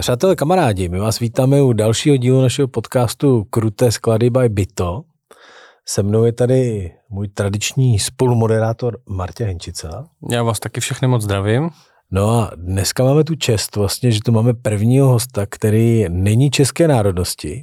[0.00, 5.02] Přátelé, kamarádi, my vás vítáme u dalšího dílu našeho podcastu Kruté sklady by Byto.
[5.86, 10.04] Se mnou je tady můj tradiční spolumoderátor Martě Henčica.
[10.30, 11.70] Já vás taky všechny moc zdravím.
[12.10, 16.88] No a dneska máme tu čest vlastně, že tu máme prvního hosta, který není české
[16.88, 17.62] národnosti.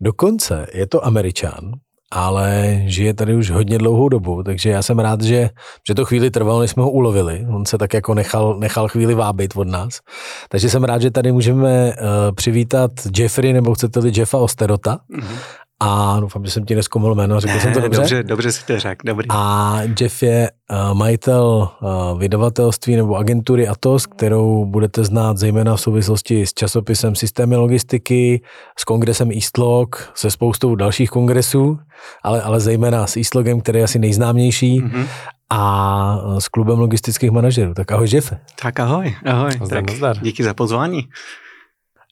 [0.00, 1.72] Dokonce je to američan,
[2.10, 5.50] ale žije tady už hodně dlouhou dobu, takže já jsem rád, že,
[5.88, 7.46] že to chvíli trvalo, než jsme ho ulovili.
[7.54, 10.00] On se tak jako nechal, nechal chvíli vábit od nás.
[10.48, 11.92] Takže jsem rád, že tady můžeme uh,
[12.34, 14.98] přivítat Jeffrey, nebo chcete-li Jeffa Osterota.
[15.10, 15.38] Mm-hmm.
[15.80, 18.00] A doufám, že jsem ti neskomol jméno, řekl ne, jsem to dobře?
[18.00, 19.26] Dobře, dobře si to řekl, dobrý.
[19.30, 25.80] A Jeff je uh, majitel uh, vydavatelství nebo agentury Atos, kterou budete znát zejména v
[25.80, 28.42] souvislosti s časopisem Systémy logistiky,
[28.78, 31.78] s kongresem Eastlog, se spoustou dalších kongresů,
[32.22, 34.80] ale, ale zejména s Eastlogem, který je asi nejznámější.
[34.80, 35.06] Mm-hmm
[35.50, 37.74] a s klubem logistických manažerů.
[37.74, 38.40] Tak ahoj, Jeffe.
[38.62, 39.50] Tak ahoj, ahoj.
[39.50, 40.18] Zdar, tak zdar.
[40.18, 41.08] díky za pozvání.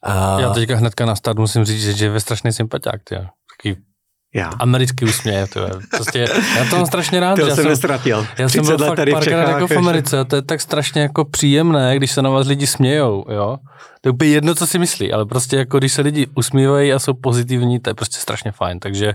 [0.02, 0.40] A...
[0.40, 3.00] Já teďka hnedka na start musím říct, že je strašný sympatiák.
[3.08, 3.26] Tě
[3.64, 3.84] takový
[4.34, 4.48] já.
[4.48, 5.70] americký úsměv, to je.
[5.90, 6.26] Prostě,
[6.56, 7.34] já to mám strašně rád.
[7.34, 8.26] To já jsem nestratil.
[8.38, 11.96] Já jsem byl fakt párkrát jako v Americe a to je tak strašně jako příjemné,
[11.96, 13.56] když se na vás lidi smějou, jo.
[14.00, 16.98] To je úplně jedno, co si myslí, ale prostě jako když se lidi usmívají a
[16.98, 18.78] jsou pozitivní, to je prostě strašně fajn.
[18.78, 19.14] Takže,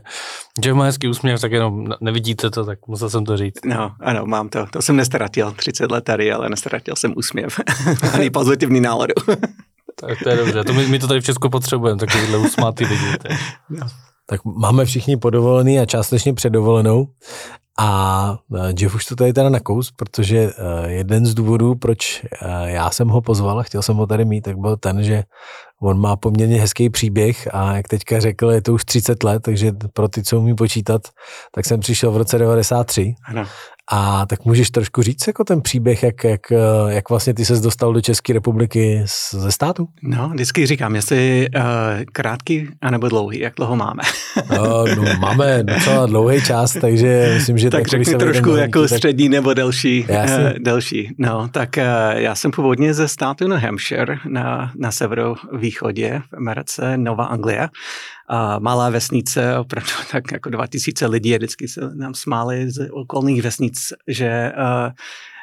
[0.63, 3.65] že má hezký úsměv, tak jenom nevidíte to, tak musel jsem to říct.
[3.65, 4.65] No, ano, mám to.
[4.71, 7.59] To jsem nestratil 30 let tady, ale nestratil jsem úsměv.
[8.13, 9.13] Ani pozitivní náladu.
[9.95, 10.63] tak to je dobře.
[10.63, 13.05] To my, my to tady v Česku potřebujeme, takovýhle usmátý lidi.
[13.69, 13.87] No.
[14.29, 17.07] Tak máme všichni podovolený a částečně předovolenou.
[17.79, 22.71] A eh, Jeff už to tady teda nakous, protože eh, jeden z důvodů, proč eh,
[22.71, 25.23] já jsem ho pozval a chtěl jsem ho tady mít, tak byl ten, že
[25.81, 29.71] on má poměrně hezký příběh a jak teďka řekl, je to už 30 let, takže
[29.93, 31.01] pro ty, co umí počítat,
[31.51, 33.15] tak jsem přišel v roce 93.
[33.25, 33.45] Ano.
[33.91, 36.41] A tak můžeš trošku říct jako ten příběh, jak, jak,
[36.87, 39.87] jak vlastně ty ses dostal do České republiky ze státu?
[40.03, 41.63] No, vždycky říkám, jestli uh,
[42.11, 44.03] krátký anebo dlouhý, jak dlouho máme.
[44.57, 47.69] no, no, máme docela dlouhý čas, takže myslím, že...
[47.69, 48.97] Tak, řekni trošku jako tak...
[48.97, 50.05] střední nebo delší.
[50.09, 51.15] Uh, delší.
[51.17, 51.83] No, tak uh,
[52.19, 57.69] já jsem původně ze státu New Hampshire na, na severovýchodě v Americe, Nová Anglie
[58.29, 63.93] a malá vesnice, opravdu tak jako 2000 lidí, vždycky se nám smáli z okolních vesnic,
[64.07, 64.91] že uh,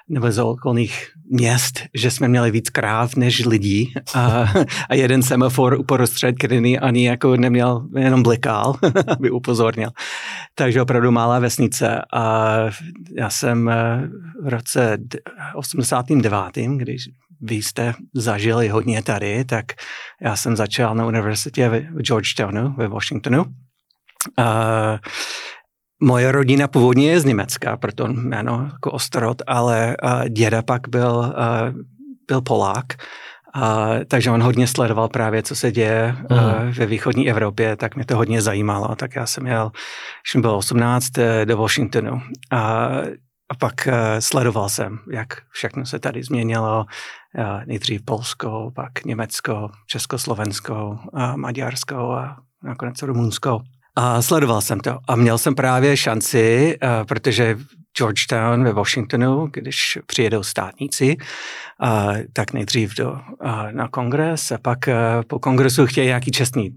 [0.08, 4.52] nebo z okolních měst, že jsme měli víc kráv než lidí a,
[4.88, 8.74] a jeden semafor uprostřed, který ani jako neměl, jenom blikál,
[9.08, 9.90] aby upozornil.
[10.54, 12.56] Takže opravdu malá vesnice a
[13.16, 14.08] já jsem eh,
[14.42, 14.98] v roce
[15.54, 17.08] 89., když
[17.40, 19.66] vy jste zažili hodně tady, tak
[20.22, 23.44] já jsem začal na univerzitě v Georgetownu ve Washingtonu.
[24.38, 24.98] Uh,
[26.00, 31.16] moje rodina původně je z Německa, proto jméno jako Ostrod, ale uh, děda pak byl,
[31.16, 31.80] uh,
[32.28, 32.86] byl Polák.
[33.56, 33.62] Uh,
[34.08, 36.38] takže on hodně sledoval právě, co se děje uh,
[36.78, 38.96] ve východní Evropě, tak mě to hodně zajímalo.
[38.96, 39.70] Tak já jsem jel,
[40.22, 41.12] když mi bylo 18,
[41.44, 42.12] do Washingtonu.
[42.12, 42.20] Uh,
[43.48, 46.84] a pak uh, sledoval jsem, jak všechno se tady změnilo.
[47.38, 53.60] Uh, nejdřív Polsko, pak Německo, Československo, uh, Maďarsko a nakonec Rumunsko.
[53.96, 57.56] A sledoval jsem to a měl jsem právě šanci, uh, protože
[57.98, 61.16] Georgetown ve Washingtonu, když přijedou státníci,
[61.82, 63.18] uh, tak nejdřív do, uh,
[63.72, 64.94] na kongres a pak uh,
[65.26, 66.70] po kongresu chtějí nějaký čestný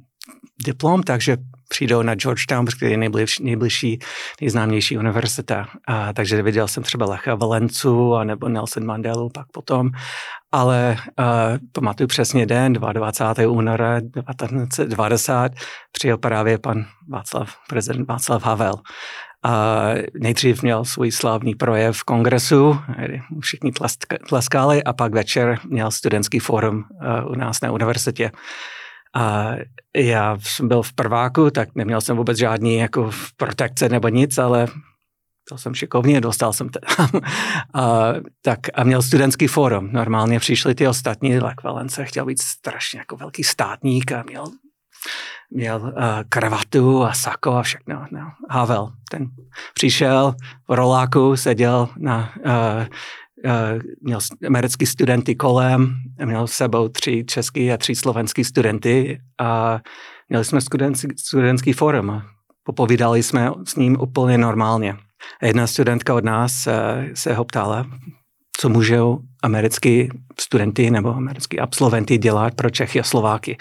[0.66, 1.38] diplom, takže
[1.70, 4.00] přijdou na Georgetown, protože je nejbližší, nejbližší
[4.42, 5.68] nejznámější univerzita.
[5.88, 9.90] A, takže viděl jsem třeba Lecha Valencu a nebo Nelson Mandelu pak potom.
[10.52, 11.26] Ale uh,
[11.72, 13.52] pamatuju přesně den, 22.
[13.52, 15.50] února 1920,
[15.92, 18.74] přijel právě pan Václav, prezident Václav Havel.
[19.44, 19.86] A
[20.20, 22.80] nejdřív měl svůj slavný projev v kongresu,
[23.42, 23.72] všichni
[24.30, 26.84] tleskali, a pak večer měl studentský fórum
[27.28, 28.32] u nás na univerzitě.
[29.16, 29.52] A
[29.96, 34.68] já jsem byl v prváku, tak neměl jsem vůbec žádný jako protekce nebo nic, ale
[35.50, 36.80] to jsem šikovně, dostal jsem to.
[37.74, 39.90] a, tak, a měl studentský fórum.
[39.92, 44.46] Normálně přišli ty ostatní, Lech Valence chtěl být strašně jako velký státník a měl,
[45.50, 45.92] měl uh,
[46.30, 48.06] kravatu a sako a všechno.
[48.12, 48.32] No.
[48.50, 49.28] Havel, ten
[49.74, 50.36] přišel
[50.68, 52.34] v roláku, seděl na
[54.02, 55.96] měl americký studenty kolem,
[56.26, 59.80] měl s sebou tři český a tři slovenský studenty a
[60.30, 62.22] měli jsme studentský, studentský forum
[62.70, 64.96] popovídali jsme s ním úplně normálně.
[65.44, 66.74] Jedna studentka od nás uh,
[67.14, 67.86] se ho ptala,
[68.58, 70.10] co můžou americký
[70.40, 73.58] studenty nebo americký absolventi dělat pro Čechy a Slováky.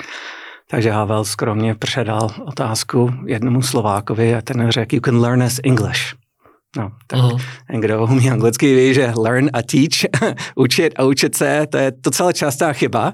[0.70, 6.27] Takže Havel skromně předal otázku jednomu Slovákovi a ten řekl, you can learn us English.
[6.76, 7.40] No, tak uh-huh.
[7.80, 12.32] kdo umí anglicky ví, že learn a teach, učit a učit se, to je docela
[12.32, 13.12] častá chyba.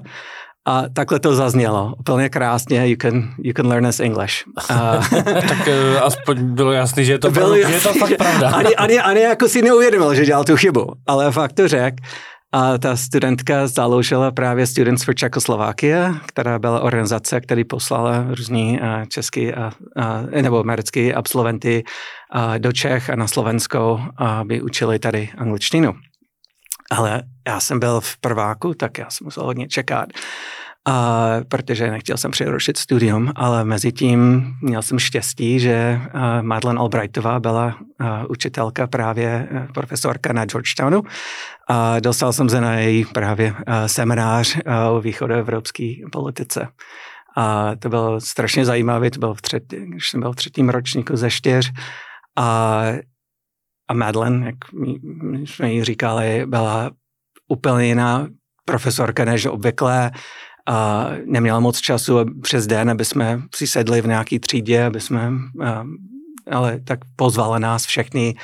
[0.67, 1.93] A takhle to zaznělo.
[1.99, 2.87] Úplně krásně.
[2.87, 4.33] You can, you can learn us English.
[4.69, 7.99] Uh, tak uh, aspoň bylo jasný, že je to, bylo pravda, jasný, že je to
[7.99, 8.49] fakt pravda.
[8.49, 11.97] Ani, ani, ani jako si neuvědomil, že dělal tu chybu, ale fakt to řekl.
[12.55, 18.87] A ta studentka založila právě Students for Czechoslovakia, která byla organizace, která poslala různí uh,
[19.07, 21.83] český a, uh, nebo americký absolventy
[22.35, 25.93] uh, do Čech a na Slovensko, aby učili tady angličtinu.
[26.91, 30.09] Ale já jsem byl v prváku, tak já jsem musel hodně čekat.
[30.87, 36.79] A protože nechtěl jsem přerušit studium, ale mezi tím měl jsem štěstí, že uh, Madeleine
[36.79, 41.03] Albrightová byla uh, učitelka právě uh, profesorka na Georgetownu.
[41.69, 43.53] A dostal jsem se na její právě
[43.85, 44.57] seminář
[44.91, 46.67] o východoevropské politice.
[47.37, 51.15] A to bylo strašně zajímavé, to bylo v třetí, když jsem byl v třetím ročníku
[51.15, 51.71] ze čtyř.
[52.37, 52.81] A,
[53.87, 54.55] a Madeleine, jak
[55.45, 56.91] jsme jí říkali, byla
[57.47, 58.27] úplně jiná
[58.65, 60.11] profesorka než obvykle
[60.67, 65.31] a neměla moc času přes den, aby jsme si sedli v nějaký třídě, aby jsme,
[66.51, 68.35] ale tak pozvala nás všechny,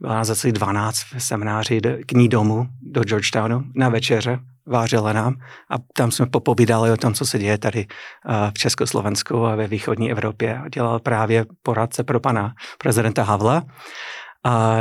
[0.00, 5.34] byla nás asi 12 v semináři k ní domů do Georgetownu na večeře, vářila nám
[5.70, 7.86] a tam jsme popovídali o tom, co se děje tady
[8.50, 10.62] v Československu a ve východní Evropě.
[10.74, 13.62] Dělal právě poradce pro pana prezidenta Havla.
[14.44, 14.78] A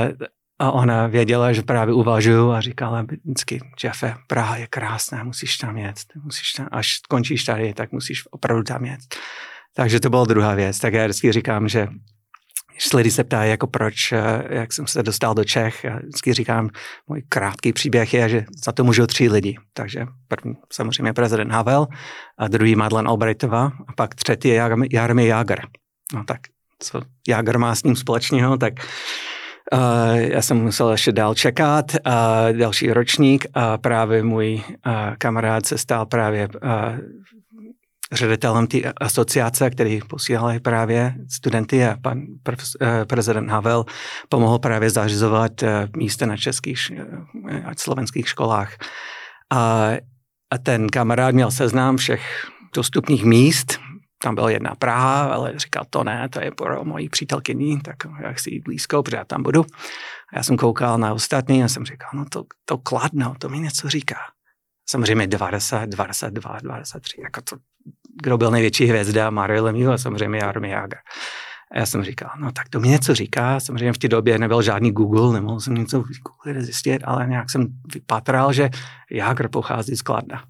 [0.60, 5.78] a ona věděla, že právě uvažuju a říkala vždycky, Jeffe, Praha je krásná, musíš tam
[5.78, 9.00] jet, musíš tam, až skončíš tady, tak musíš opravdu tam jet.
[9.76, 10.80] Takže to byla druhá věc.
[10.80, 11.88] Tak já vždycky říkám, že
[12.74, 16.34] když lidi se ptají, jako proč, eh, jak jsem se dostal do Čech, já vždycky
[16.34, 16.70] říkám,
[17.08, 19.58] můj krátký příběh je, že za to můžou tři lidi.
[19.74, 21.88] Takže první samozřejmě prezident Havel,
[22.38, 24.62] a druhý Madeleine Albrightová a pak třetí je
[24.92, 25.60] Jaromír Jágr.
[26.14, 26.40] No tak
[26.80, 28.74] co Jágr má s ním společného, tak
[29.74, 35.66] Uh, já jsem musel ještě dál čekat, uh, další ročník a právě můj uh, kamarád
[35.66, 36.50] se stal právě
[38.12, 42.22] ředitelem té asociace, který posílali právě studenty a pan
[43.08, 43.86] prezident Havel
[44.30, 45.52] pomohl právě zařizovat
[45.98, 46.80] místa na českých
[47.66, 48.78] a slovenských školách.
[49.54, 49.92] A,
[50.52, 53.80] a ten kamarád měl seznam všech dostupných míst,
[54.22, 58.34] tam byla jedna Praha, ale říkal, to ne, to je pro mojí přítelkyni, tak já
[58.34, 59.62] chci jít blízko, protože já tam budu.
[60.34, 63.60] A já jsem koukal na ostatní a jsem říkal, no to, to kladno, to mi
[63.60, 64.18] něco říká.
[64.90, 67.58] Samozřejmě 20, 22, 23, jako to,
[68.24, 70.98] kdo byl největší hvězda, Mario Lemieux a samozřejmě Jaromír Jágr.
[71.72, 74.62] A já jsem říkal, no tak to mi něco říká, samozřejmě v té době nebyl
[74.62, 78.70] žádný Google, nemohl jsem něco Google zjistit, ale nějak jsem vypatral, že
[79.12, 80.44] Jágr pochází z Kladna.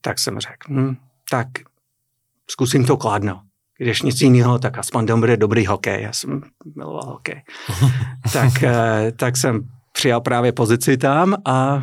[0.00, 0.96] Tak jsem řekl, hm,
[1.30, 1.48] tak
[2.50, 3.40] zkusím to kladno.
[3.78, 6.02] Když nic jiného, tak aspoň tam bude dobrý hokej.
[6.02, 6.42] Já jsem
[6.76, 7.42] miloval hokej.
[8.32, 11.82] tak, eh, tak jsem přijal právě pozici tam a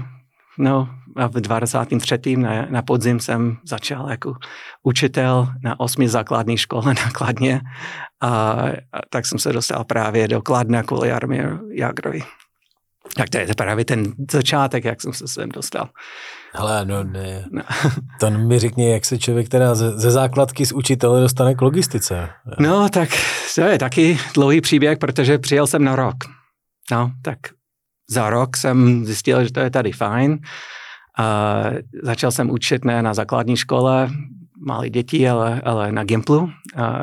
[0.57, 2.37] no, a v 23.
[2.37, 4.33] Na, na podzim jsem začal jako
[4.83, 7.61] učitel na osmi základní škole na Kladně
[8.21, 12.23] a, a tak jsem se dostal právě do Kladna kvůli Jaromíru Jagrovi.
[13.15, 15.89] Tak to je právě ten začátek, jak jsem se sem dostal.
[16.57, 17.45] Hele, no ne.
[17.51, 17.61] No.
[18.19, 22.29] to mi řekni, jak se člověk teda ze, ze základky z učitele dostane k logistice.
[22.59, 23.09] No, tak
[23.55, 26.15] to je taky dlouhý příběh, protože přijel jsem na rok.
[26.91, 27.37] No, tak
[28.09, 30.39] za rok jsem zjistil, že to je tady fajn.
[31.17, 31.63] A
[32.03, 34.09] začal jsem učit ne na základní škole,
[34.65, 36.49] malé děti, ale, ale na Gimplu,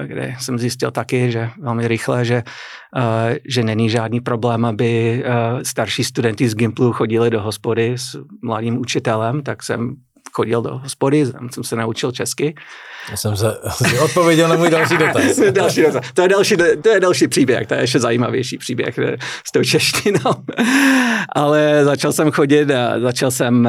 [0.07, 2.43] kde jsem zjistil taky, že velmi rychle, že,
[3.49, 5.25] že není žádný problém, aby
[5.63, 9.97] starší studenti z Gimplu chodili do hospody s mladým učitelem, tak jsem
[10.33, 12.55] chodil do hospody, tam jsem se naučil česky.
[13.11, 13.59] Já jsem se
[14.05, 15.39] odpověděl na můj další dotaz.
[15.51, 16.13] další dotaz.
[16.15, 18.99] To, je další, to je další příběh, to je ještě zajímavější příběh
[19.47, 20.35] s tou češtinou.
[21.37, 23.69] Ale začal jsem chodit a začal jsem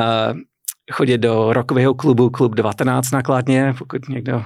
[0.92, 3.74] chodit do rokového klubu Klub 19 na Kladně.
[3.78, 4.44] Pokud někdo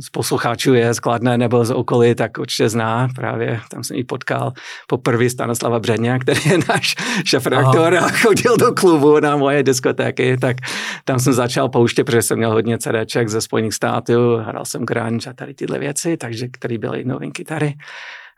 [0.00, 3.08] z posluchačů je z Kladné nebo z okolí, tak určitě zná.
[3.14, 4.52] Právě tam jsem ji potkal
[4.86, 6.94] poprvé Stanislava Bředňa, který je náš
[7.24, 10.56] šefredaktor a chodil do klubu na moje diskotéky, tak
[11.04, 15.30] tam jsem začal pouštět, protože jsem měl hodně CDček ze Spojených států, hrál jsem grunge
[15.30, 17.74] a tady tyhle věci, takže které byly novinky tady.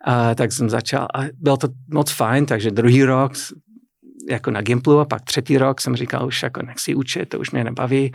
[0.04, 3.32] A tak jsem začal a bylo to moc fajn, takže druhý rok
[4.30, 7.50] jako na Gimplu a pak třetí rok jsem říkal, už jako nechci učit, to už
[7.50, 8.12] mě nebaví.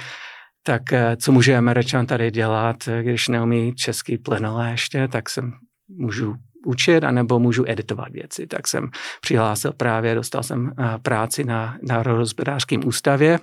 [0.63, 5.53] Tak eh, co může Američan tady dělat, když neumí český plynule ještě, tak jsem
[5.87, 6.35] můžu
[6.65, 8.47] učit, anebo můžu editovat věci.
[8.47, 8.89] Tak jsem
[9.21, 13.39] přihlásil právě, dostal jsem eh, práci na Národohospodářském ústavě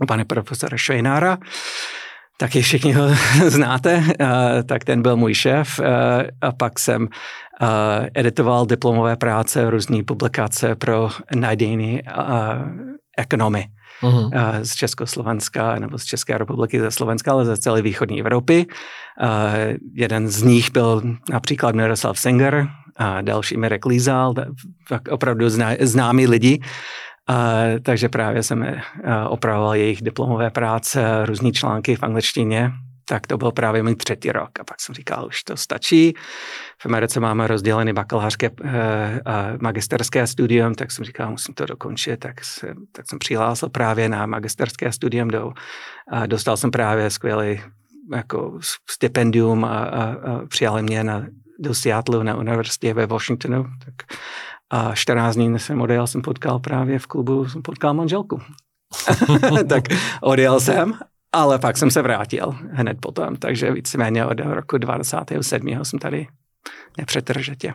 [0.00, 1.38] u pane profesora Švejnára,
[2.38, 3.08] taky všichni ho
[3.46, 4.04] znáte,
[4.68, 5.80] tak ten byl můj šéf
[6.40, 7.08] a pak jsem
[8.14, 12.02] editoval diplomové práce, různé publikace pro nadějné
[13.18, 13.66] ekonomy.
[14.02, 14.60] uh-huh.
[14.62, 18.66] z Československa nebo z České republiky, ze Slovenska, ale ze celé východní Evropy.
[19.22, 19.28] Uh,
[19.94, 24.34] jeden z nich byl například Miroslav Singer, a další Mirek Lízal,
[25.10, 26.60] opravdu zná, známí lidi.
[27.30, 27.36] Uh,
[27.82, 28.74] takže právě jsem uh,
[29.28, 32.72] opravoval jejich diplomové práce, různé články v angličtině,
[33.08, 34.60] tak to byl právě můj třetí rok.
[34.60, 36.14] A pak jsem říkal, už to stačí.
[36.78, 42.20] V Americe máme rozdělené bakalářské eh, a magisterské studium, tak jsem říkal, musím to dokončit.
[42.20, 45.28] Tak, se, tak jsem přihlásil právě na magisterské studium.
[45.28, 45.52] Do,
[46.10, 47.60] a dostal jsem právě skvělý
[48.14, 48.58] jako
[48.90, 51.26] stipendium a, a, a přijali mě na,
[51.58, 53.66] do Seattle na univerzitě ve Washingtonu.
[53.84, 53.94] Tak
[54.70, 58.40] a 14 dní jsem odjel, jsem potkal právě v klubu, jsem potkal manželku.
[59.68, 59.84] tak
[60.20, 60.94] odjel jsem
[61.32, 65.84] ale pak jsem se vrátil hned potom, takže víceméně od roku 27.
[65.84, 66.26] jsem tady
[66.98, 67.74] nepřetržitě.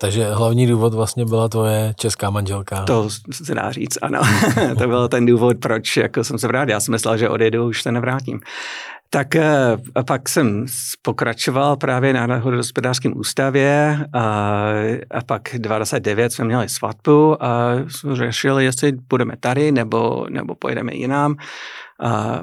[0.00, 2.84] Takže hlavní důvod vlastně byla tvoje česká manželka.
[2.84, 4.20] To se dá říct, ano.
[4.78, 6.72] to byl ten důvod, proč jako jsem se vrátil.
[6.72, 8.40] Já jsem myslel, že odjedu, už se nevrátím.
[9.10, 10.66] Tak eh, a pak jsem
[11.02, 14.22] pokračoval právě na hospodářském ústavě a,
[15.10, 20.94] a pak 29 jsme měli svatbu a jsme řešili, jestli budeme tady nebo, nebo pojedeme
[20.94, 21.36] jinam.
[22.02, 22.42] A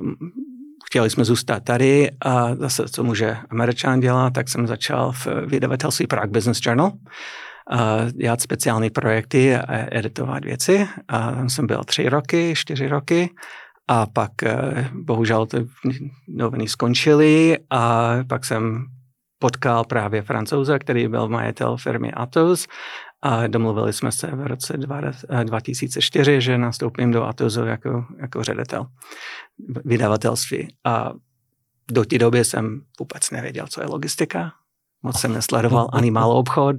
[0.85, 6.07] chtěli jsme zůstat tady a zase, co může Američan dělat, tak jsem začal v vydavatelství
[6.07, 6.91] Prague Business Journal
[7.71, 10.87] a dělat speciální projekty a editovat věci.
[11.07, 13.29] A tam jsem byl tři roky, čtyři roky
[13.87, 15.67] a pak eh, bohužel ty
[16.27, 18.85] noviny skončily a pak jsem
[19.39, 22.67] potkal právě francouze, který byl majitel firmy Atos
[23.21, 24.77] a domluvili jsme se v roce
[25.43, 28.85] 2004, eh, že nastoupím do Atosu jako, jako ředitel
[29.85, 30.75] vydavatelství.
[30.85, 31.13] A
[31.91, 34.51] do té doby jsem vůbec nevěděl, co je logistika.
[35.03, 36.75] Moc jsem nesledoval ani málo obchod.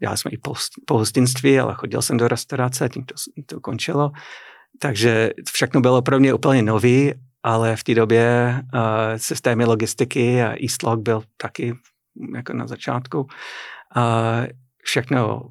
[0.00, 0.38] Dělali jsme i
[0.86, 3.14] pohostinství, ale chodil jsem do restaurace, tím to,
[3.46, 4.12] to končilo.
[4.78, 8.80] Takže všechno bylo pro mě úplně nový, ale v té době uh,
[9.16, 11.74] systémy logistiky a Eastlog byl taky
[12.34, 13.20] jako na začátku.
[13.20, 13.26] Uh,
[14.82, 15.50] všechno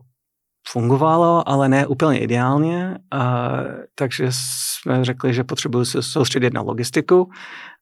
[0.67, 3.49] fungovalo, ale ne úplně ideálně, a,
[3.95, 7.29] takže jsme řekli, že potřebuji se soustředit na logistiku,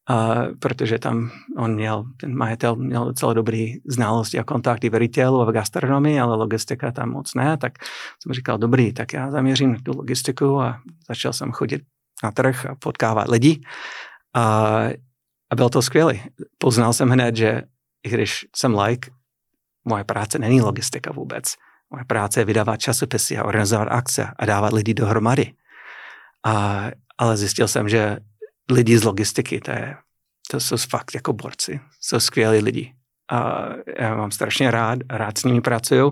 [0.09, 5.41] a, protože tam on měl, ten majitel měl docela dobrý znalosti a kontakty v retailu
[5.41, 7.73] a v gastronomii, ale logistika tam moc ne, tak
[8.23, 11.81] jsem říkal, dobrý, tak já zaměřím tu logistiku a začal jsem chodit
[12.23, 13.61] na trh a potkávat lidi
[14.35, 14.43] a,
[15.51, 16.13] a bylo to skvělé.
[16.57, 17.61] Poznal jsem hned, že
[18.03, 19.11] i když jsem like,
[19.85, 21.53] moje práce není logistika vůbec
[21.93, 25.53] Moje práce je vydávat časopisy a organizovat akce a dávat lidi dohromady.
[26.45, 26.85] A,
[27.17, 28.17] ale zjistil jsem, že
[28.71, 29.95] lidi z logistiky, to, je,
[30.51, 32.93] to jsou fakt jako borci, jsou skvělí lidi.
[33.31, 36.11] A já mám strašně rád, rád s nimi pracuju.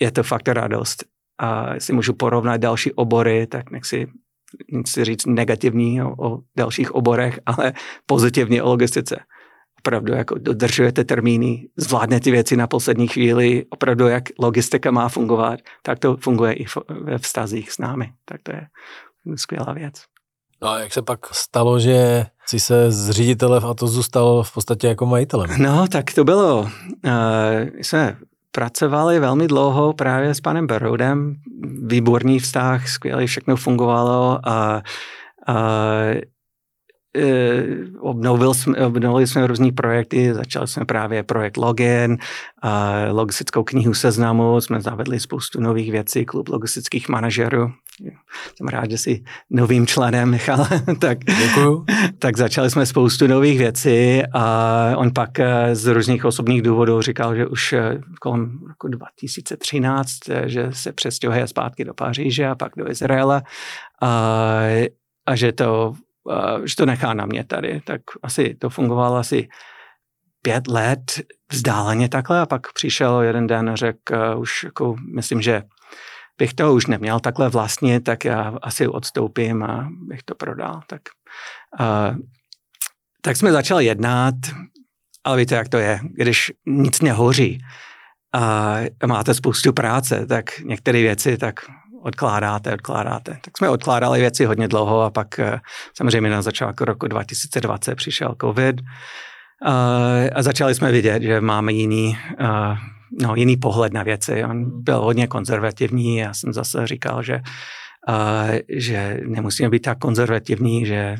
[0.00, 1.04] Je to fakt radost.
[1.38, 4.06] A si můžu porovnat další obory, tak nechci
[4.86, 7.72] si říct negativní o, o dalších oborech, ale
[8.06, 9.24] pozitivně o logistice
[9.84, 15.98] opravdu jako dodržujete termíny, zvládnete věci na poslední chvíli, opravdu jak logistika má fungovat, tak
[15.98, 18.12] to funguje i ve vztazích s námi.
[18.24, 18.66] Tak to je
[19.36, 19.94] skvělá věc.
[20.62, 24.54] No a jak se pak stalo, že jsi se z ředitele v Atozu stal v
[24.54, 25.50] podstatě jako majitelem?
[25.58, 26.60] No, tak to bylo.
[26.60, 26.70] Uh,
[27.80, 28.16] jsme
[28.52, 31.36] pracovali velmi dlouho právě s panem Beroudem,
[31.86, 34.82] výborný vztah, skvěle všechno fungovalo a,
[35.46, 35.54] a
[38.00, 42.18] obnovil jsme, obnovili jsme různý projekty, začali jsme právě projekt Login,
[42.62, 47.72] a logistickou knihu seznamu, jsme zavedli spoustu nových věcí, klub logistických manažerů.
[48.56, 50.66] Jsem rád, že jsi novým členem, Michal.
[50.98, 51.84] tak, Děkuju.
[52.18, 57.36] tak začali jsme spoustu nových věcí a on pak eh, z různých osobních důvodů říkal,
[57.36, 60.10] že už eh, kolem roku 2013,
[60.44, 63.42] že se přestěhuje zpátky do Paříže a pak do Izraele
[64.02, 64.30] a,
[65.26, 65.94] a že to
[66.64, 67.80] že to nechá na mě tady.
[67.80, 69.48] Tak asi to fungovalo asi
[70.42, 71.20] pět let
[71.52, 75.62] vzdáleně takhle a pak přišel jeden den a řekl, uh, už jako myslím, že
[76.38, 80.80] bych to už neměl takhle vlastně, tak já asi odstoupím a bych to prodal.
[80.86, 81.02] Tak,
[81.80, 82.16] uh,
[83.22, 84.34] tak jsme začali jednat,
[85.24, 87.58] ale víte, jak to je, když nic nehoří
[88.32, 88.76] a
[89.06, 91.60] máte spoustu práce, tak některé věci tak
[92.04, 93.38] odkládáte, odkládáte.
[93.40, 95.60] Tak jsme odkládali věci hodně dlouho a pak eh,
[95.96, 102.18] samozřejmě na začátku roku 2020 přišel covid eh, a začali jsme vidět, že máme jiný,
[102.40, 102.76] eh,
[103.22, 104.44] no, jiný pohled na věci.
[104.44, 107.40] On byl hodně konzervativní, já jsem zase říkal, že
[108.68, 111.16] že nemusíme být tak konzervativní, že,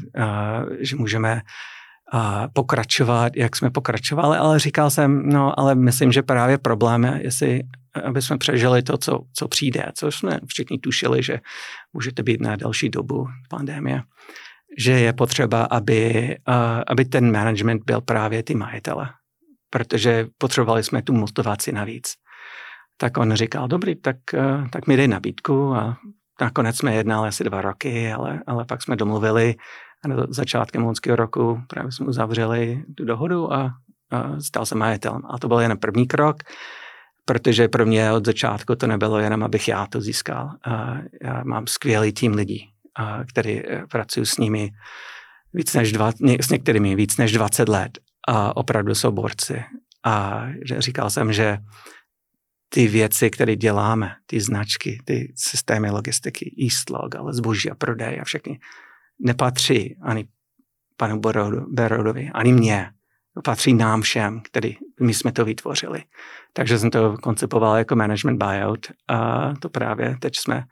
[0.80, 1.40] že můžeme
[2.52, 7.62] pokračovat, jak jsme pokračovali, ale říkal jsem, no ale myslím, že právě problém je, jestli
[8.04, 11.40] aby jsme přežili to, co, co přijde, co jsme všichni tušili, že
[11.92, 14.02] můžete být na další dobu pandemie,
[14.78, 16.36] že je potřeba, aby,
[16.86, 19.08] aby ten management byl právě ty majitele,
[19.70, 22.12] protože potřebovali jsme tu motivaci navíc.
[22.96, 24.16] Tak on říkal, dobrý, tak,
[24.72, 25.96] tak mi dej nabídku a
[26.40, 29.54] nakonec jsme jednali asi dva roky, ale, ale pak jsme domluvili
[30.04, 33.74] a na začátkem loňského roku právě jsme uzavřeli tu dohodu a,
[34.10, 35.22] a stal se majitelem.
[35.30, 36.36] A to byl jen první krok,
[37.24, 40.50] protože pro mě od začátku to nebylo jenom, abych já to získal.
[41.22, 42.68] Já mám skvělý tým lidí,
[43.30, 44.70] který eh, pracuji s nimi
[45.52, 49.64] víc než dva, s některými víc než 20 let a opravdu jsou borci.
[50.04, 50.46] A
[50.78, 51.58] říkal jsem, že
[52.68, 58.24] ty věci, které děláme, ty značky, ty systémy logistiky, Eastlog, ale zboží a prodej a
[58.24, 58.60] všechny,
[59.18, 60.28] nepatří ani
[60.96, 61.20] panu
[61.68, 62.90] Berodovi, ani mně.
[63.44, 66.02] Patří nám všem, který my jsme to vytvořili.
[66.52, 70.64] Takže jsem to koncipoval jako management buyout a to právě teď jsme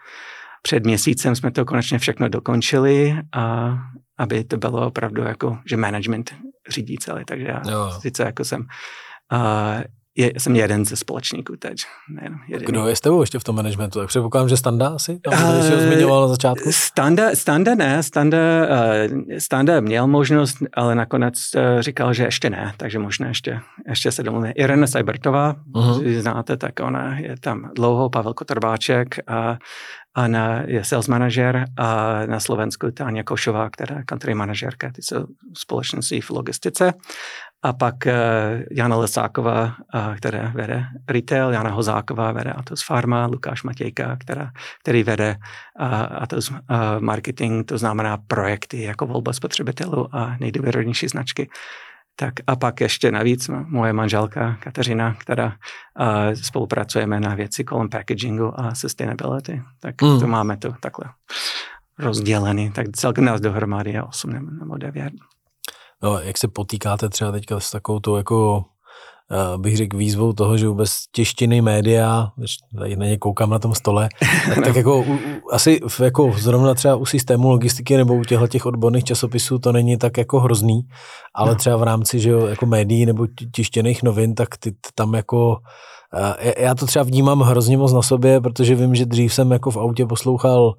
[0.63, 3.75] před měsícem jsme to konečně všechno dokončili a
[4.19, 6.35] aby to bylo opravdu jako, že management
[6.69, 7.25] řídí celý.
[7.25, 7.91] Takže já jo.
[8.01, 9.83] sice jako jsem uh,
[10.17, 11.77] je, jsem jeden ze společníků teď.
[12.11, 12.67] Nejenom jeden.
[12.67, 13.99] Kdo je s tebou ještě v tom managementu?
[13.99, 15.19] Tak předpokládám, že Standa asi?
[15.19, 16.73] Tam, uh, zmiňoval na začátku?
[16.73, 18.03] Standa, Standa ne.
[18.03, 23.61] Standa, uh, Standa měl možnost, ale nakonec uh, říkal, že ještě ne, takže možná ještě,
[23.89, 24.51] ještě se domluví.
[24.51, 26.21] Irena Sajbertová, uh-huh.
[26.21, 29.59] znáte, tak ona je tam dlouho, Pavel Kotrbáček a
[30.15, 35.27] Anna je sales manager a na Slovensku Táně Košová, která je country manažerka, ty jsou
[35.57, 36.93] společnosti v logistice.
[37.63, 38.13] A pak uh,
[38.71, 44.51] Jana Lesáková, uh, která vede retail, Jana Hozáková vede Atos Pharma, Lukáš Matějka, která,
[44.83, 45.37] který vede
[45.81, 45.87] uh,
[46.23, 46.57] Atos uh,
[46.99, 51.51] marketing, to znamená projekty jako volba spotřebitelů a nejdůvěrnější značky.
[52.17, 58.61] Tak a pak ještě navíc moje manželka Kateřina, která uh, spolupracujeme na věci kolem packagingu
[58.61, 59.63] a sustainability.
[59.81, 60.21] Tak mm.
[60.21, 61.05] to máme to takhle
[61.99, 62.71] rozdělený.
[62.71, 65.13] Tak celkem nás dohromady je 8 nebo 9.
[66.03, 68.65] No, jak se potýkáte třeba teďka s takovou tou jako
[69.33, 73.59] Eh, bych řekl výzvou toho, že vůbec těštiny média, když tady na ně koukám na
[73.59, 74.09] tom stole,
[74.49, 75.19] tak, tak jako u,
[75.53, 79.73] asi v, jako zrovna třeba u systému logistiky nebo u těchto těch odborných časopisů to
[79.73, 80.81] není tak jako hrozný,
[81.35, 81.55] ale no.
[81.55, 85.57] třeba v rámci že jo, jako médií nebo tištěných novin, tak ty tam jako
[86.39, 89.71] eh, já to třeba vnímám hrozně moc na sobě, protože vím, že dřív jsem jako
[89.71, 90.75] v autě poslouchal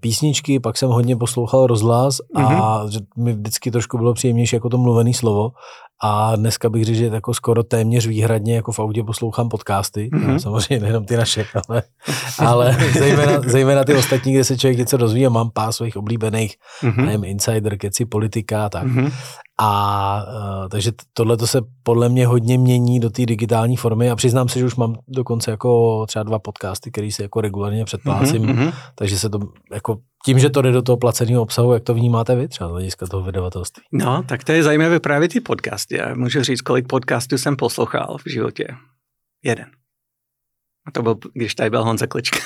[0.00, 2.88] písničky, pak jsem hodně poslouchal rozhlas a mm-hmm.
[2.88, 5.50] že mi vždycky trošku bylo příjemnější jako to mluvený slovo
[6.02, 10.36] a dneska bych řekl, že jako skoro téměř výhradně jako v autě poslouchám podcasty, mm-hmm.
[10.36, 11.82] samozřejmě nejenom ty naše, ale,
[12.38, 16.56] ale zejména, zejména ty ostatní, kde se člověk něco dozví a mám pár svých oblíbených,
[16.82, 17.04] mm-hmm.
[17.04, 18.86] nevím, Insider, Keci, Politika a tak.
[18.86, 19.12] Mm-hmm.
[19.58, 20.26] A
[20.62, 24.48] uh, takže tohle to se podle mě hodně mění do té digitální formy a přiznám
[24.48, 28.72] se, že už mám dokonce jako třeba dva podcasty, který si jako regulárně předplácím, mm-hmm.
[28.94, 29.38] takže se to
[29.72, 32.72] jako tím, že to jde do toho placeného obsahu, jak to vnímáte vy třeba z
[32.72, 33.82] hlediska toho vydavatelství?
[33.92, 35.96] No, tak to je zajímavé právě ty podcasty.
[35.96, 38.66] Já můžu říct, kolik podcastů jsem poslouchal v životě.
[39.42, 39.66] Jeden.
[40.86, 42.34] A to byl, když tady byl Honza Klička.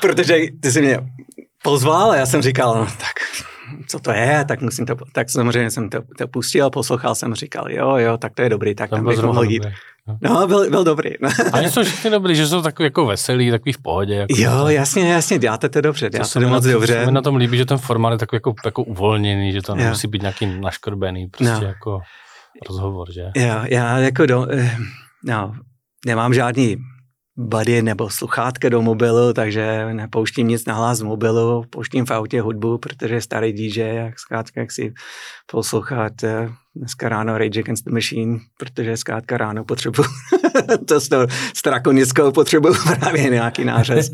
[0.00, 0.98] Protože ty jsi mě
[1.62, 3.14] pozval a já jsem říkal, no tak
[3.86, 7.70] co to je, tak musím to, tak samozřejmě jsem to, to pustil, poslouchal jsem, říkal,
[7.70, 9.66] jo, jo, tak to je dobrý, tak tam, tam bych mohl jít.
[10.22, 11.10] No, byl, byl dobrý.
[11.52, 14.14] A jsou všichni dobrý, že jsou takový jako veselý, takový v pohodě.
[14.14, 17.06] Jako jo, jasně, jasně, děláte to dobře, děláte to moc na, dobře.
[17.06, 20.08] Mi na tom líbí, že ten formát je takový jako, jako uvolněný, že to nemusí
[20.08, 21.66] být nějaký naškrbený, prostě no.
[21.66, 22.00] jako
[22.68, 23.30] rozhovor, že?
[23.36, 24.76] Jo, já jako do, eh,
[25.24, 25.52] no,
[26.06, 26.76] nemám žádný
[27.40, 32.40] buddy nebo sluchátka do mobilu, takže nepouštím nic na hlas z mobilu, pouštím v autě
[32.40, 34.94] hudbu, protože starý DJ, jak zkrátka, jak si
[35.46, 40.02] poslouchat eh, dneska ráno Rage Against the Machine, protože zkrátka ráno potřebuji
[40.88, 44.10] to z toho strakonickou potřebuji právě nějaký nářez.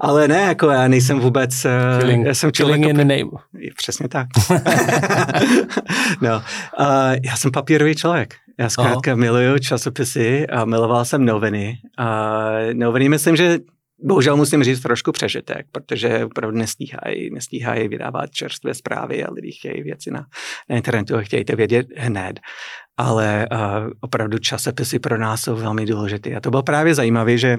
[0.00, 1.64] Ale ne, jako já nejsem vůbec...
[1.64, 3.30] Eh, killing, já jsem člověk, in the name.
[3.76, 4.26] Přesně tak.
[6.20, 6.86] no, uh,
[7.24, 8.34] já jsem papírový člověk.
[8.58, 9.20] Já zkrátka Aha.
[9.20, 11.78] miluju časopisy a miloval jsem noviny.
[11.98, 13.58] A noviny myslím, že
[14.04, 19.82] bohužel musím říct trošku přežitek, protože opravdu nestíhají, nestíhají vydávat čerstvé zprávy a lidi chtějí
[19.82, 20.26] věci na,
[20.70, 22.40] na internetu a chtějí to vědět hned.
[22.96, 23.58] Ale uh,
[24.00, 26.34] opravdu časopisy pro nás jsou velmi důležité.
[26.34, 27.58] A to bylo právě zajímavé, že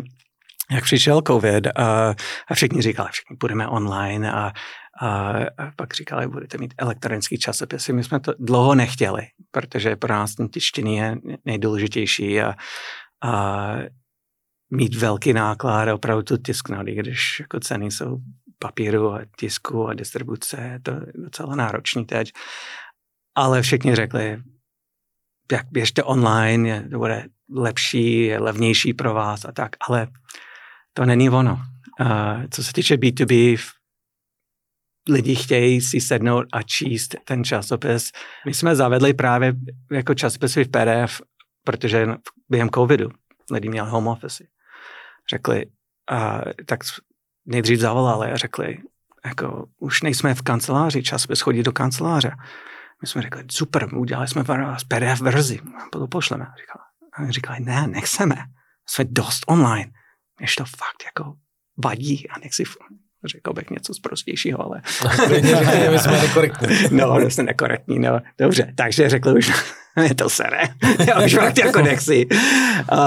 [0.71, 2.15] jak přišel covid a,
[2.47, 4.51] a všichni říkali, všichni budeme online a,
[5.01, 5.33] a,
[5.75, 7.93] pak říkali, budete mít elektronický časopisy.
[7.93, 12.55] My jsme to dlouho nechtěli, protože pro nás ten tištěný je nejdůležitější a,
[13.23, 13.75] a
[14.71, 18.17] mít velký náklad a opravdu to tisknout, i když jako ceny jsou
[18.59, 22.31] papíru a tisku a distribuce, je to docela náročný teď.
[23.35, 24.41] Ale všichni řekli,
[25.51, 27.25] jak běžte online, to bude
[27.55, 30.07] lepší, levnější pro vás a tak, ale
[30.93, 31.59] to není ono.
[32.01, 33.57] Uh, co se týče B2B,
[35.09, 38.11] lidi chtějí si sednout a číst ten časopis.
[38.45, 39.53] My jsme zavedli právě
[39.91, 41.21] jako časopisy v PDF,
[41.63, 42.07] protože
[42.49, 43.09] během covidu
[43.51, 44.43] lidi měli home office.
[45.29, 45.65] Řekli,
[46.11, 46.79] a tak
[47.45, 48.77] nejdřív zavolali a řekli,
[49.25, 52.31] jako už nejsme v kanceláři, časopis chodí do kanceláře.
[53.01, 55.59] My jsme řekli, super, udělali jsme vás PDF verzi,
[55.91, 56.45] to pošleme.
[56.45, 58.35] Říkali, a říkali, ne, nechceme,
[58.87, 59.91] jsme dost online.
[60.41, 61.33] Než to fakt jako
[61.83, 62.63] vadí a nechci
[63.25, 64.81] řekl bych něco zprostějšího, ale...
[65.91, 66.67] my jsme nekorektní.
[66.91, 68.19] No, jsme nekorektní, no.
[68.39, 69.51] Dobře, takže řekl už,
[70.03, 70.61] je to sere.
[71.07, 72.27] Já už fakt jako nechci.
[72.91, 72.97] Uh,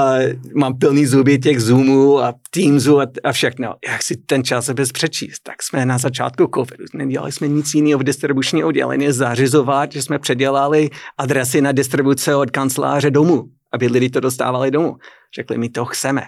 [0.54, 3.74] mám plný zuby těch Zoomů a Teamsů a, a všechno.
[3.88, 5.42] Jak si ten časopis přečíst?
[5.42, 10.18] Tak jsme na začátku covidu, nedělali jsme nic jiného v distribuční oddělení, zařizovat, že jsme
[10.18, 14.96] předělali adresy na distribuce od kanceláře domů, aby lidi to dostávali domů.
[15.36, 16.22] Řekli, my to chceme.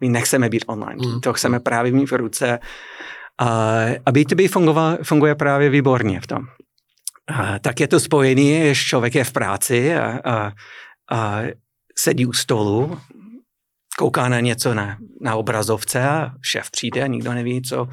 [0.00, 1.06] My nechceme být online.
[1.06, 1.20] Mm.
[1.20, 2.58] To chceme právě mít v ruce.
[3.38, 3.48] A,
[4.06, 6.46] a B2B funguje, funguje právě výborně v tom.
[7.26, 10.52] A, tak je to spojený, že člověk je v práci a, a,
[11.10, 11.42] a
[11.98, 13.00] sedí u stolu,
[13.98, 17.88] kouká na něco na, na obrazovce a šéf přijde a nikdo neví, co,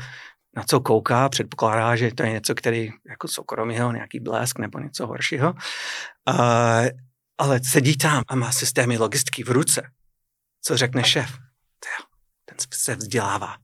[0.55, 5.07] na co kouká, předpokládá, že to je něco, který jako soukromého, nějaký blesk nebo něco
[5.07, 5.53] horšího.
[6.25, 6.79] A,
[7.37, 9.89] ale sedí tam a má systémy logistiky v ruce.
[10.61, 11.37] Co řekne šéf?
[12.45, 13.55] Ten se vzdělává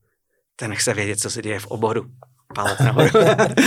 [0.60, 2.06] ten chce vědět, co se děje v oboru.
[2.56, 3.10] Palec nahoru.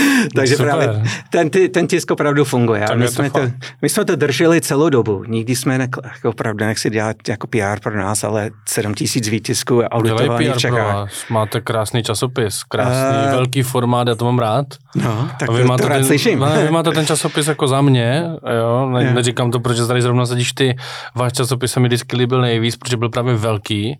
[0.35, 0.71] Takže Super.
[0.71, 2.85] právě ten, ten tisk opravdu funguje.
[2.85, 3.39] A my, jsme to,
[3.81, 5.23] my jsme to drželi celou dobu.
[5.27, 9.81] Nikdy jsme ne, jako opravdu nechci dělat jako PR pro nás, ale 7 tisíc výtisků
[9.81, 11.09] auditovaných v Čechách.
[11.29, 14.65] Máte krásný časopis, krásný, uh, velký formát, já to mám rád.
[14.95, 16.39] No, tak a vy to, máte to rád ten, slyším.
[16.39, 18.23] Ne, vy máte ten časopis jako za mě,
[18.59, 19.15] jo, ne, yeah.
[19.15, 20.75] neříkám to, protože tady zrovna sedíš ty,
[21.15, 23.99] váš časopis se mi vždycky líbil nejvíc, protože byl právě velký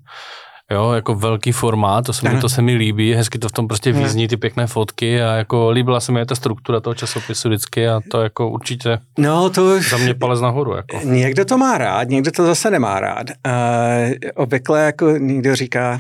[0.72, 3.68] jo, jako velký formát, to se, mi, to se mi líbí, hezky to v tom
[3.68, 7.88] prostě význí ty pěkné fotky a jako líbila se mi ta struktura toho časopisu vždycky
[7.88, 10.76] a to jako určitě no, to, za mě palec nahoru.
[10.76, 11.00] Jako.
[11.04, 13.28] Někdo to má rád, někdo to zase nemá rád.
[13.48, 16.00] Uh, obvykle jako někdo říká,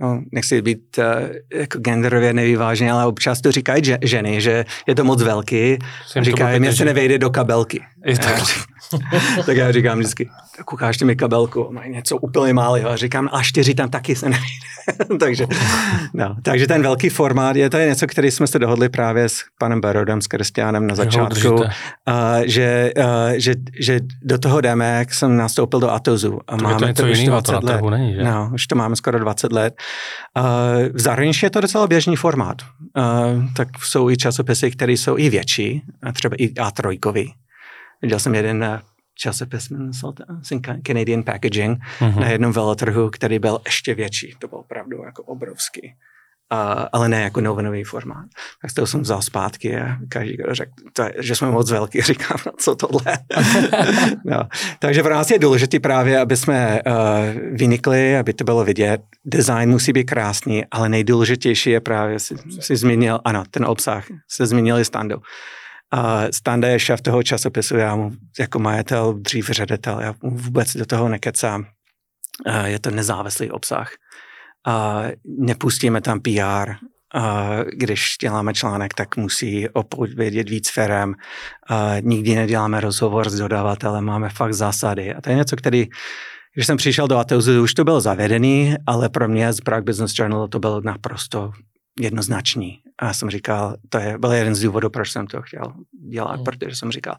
[0.00, 1.04] no, nechci být uh,
[1.60, 5.78] jako genderově nevyvážený, ale občas to říkají ženy, že je to moc velký.
[6.20, 7.82] Říkají, mě se nevejde do kabelky.
[8.04, 8.42] Je tak.
[9.46, 12.90] tak já říkám vždycky, tak ukážte mi kabelku, mají něco úplně málo.
[12.90, 14.72] A říkám, a čtyři tam taky se nevejde.
[15.20, 15.46] takže,
[16.14, 19.42] no, takže ten velký formát, je to je něco, který jsme se dohodli právě s
[19.58, 21.64] panem Barodem, s Kristiánem na začátku, uh,
[22.44, 23.04] že, uh,
[23.36, 26.40] že, že do toho jdeme, jak jsem nastoupil do Atozu.
[26.48, 27.80] A to máme to, to už 20 to let.
[27.90, 28.22] Není, že?
[28.22, 29.74] No, už to máme skoro 20 let.
[30.38, 30.44] Uh,
[30.94, 32.62] v zahraničí je to docela běžný formát.
[32.96, 37.32] Uh, tak jsou i časopisy, které jsou i větší, třeba i A3.
[38.02, 38.80] Viděl jsem jeden
[39.22, 39.92] časopis, jmenoval
[40.42, 42.20] se Canadian Packaging, uh-huh.
[42.20, 44.34] na jednom veletrhu, který byl ještě větší.
[44.38, 45.94] To byl opravdu jako obrovský.
[46.52, 48.26] Uh, ale ne jako novinový formát.
[48.62, 52.02] Tak toho jsem vzal zpátky a každý řekl, to je, že jsme moc velký.
[52.12, 53.18] Říkám, no co tohle.
[54.24, 54.48] no.
[54.78, 56.92] Takže pro nás je důležité právě, aby jsme uh,
[57.52, 59.00] vynikli, aby to bylo vidět.
[59.24, 64.46] Design musí být krásný, ale nejdůležitější je právě, si, si zmínil, ano, ten obsah, se
[64.46, 65.18] zmínili standou.
[65.92, 70.76] A Standa je šéf toho časopisu, já mu jako majitel, dřív ředitel, já mu vůbec
[70.76, 71.66] do toho nekecám.
[72.46, 73.90] A je to nezávislý obsah.
[74.66, 76.72] A nepustíme tam PR,
[77.14, 81.14] a když děláme článek, tak musí odpovědět víc firem.
[81.68, 85.14] A nikdy neděláme rozhovor s dodavatelem, máme fakt zásady.
[85.14, 85.88] A to je něco, který,
[86.54, 90.18] když jsem přišel do Ateuzu, už to bylo zavedený, ale pro mě z Prague Business
[90.18, 91.52] Journal to bylo naprosto
[92.00, 92.82] jednoznačný.
[92.98, 95.74] A já jsem říkal, to je, byl jeden z důvodů, proč jsem to chtěl
[96.10, 96.44] dělat, mm.
[96.44, 97.16] protože jsem říkal,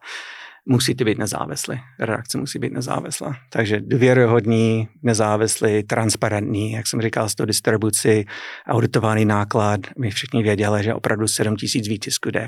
[0.65, 3.35] musíte být nezávislí, redakce musí být nezávislá.
[3.49, 8.25] Takže důvěryhodní, nezávislý, transparentní, jak jsem říkal, s to distribuci,
[8.67, 12.47] auditovaný náklad, my všichni věděli, že opravdu 7 tisíc výtisků jde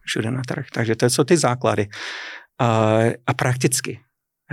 [0.00, 0.66] všude na trh.
[0.72, 1.88] Takže to jsou ty základy.
[2.58, 4.00] A, a prakticky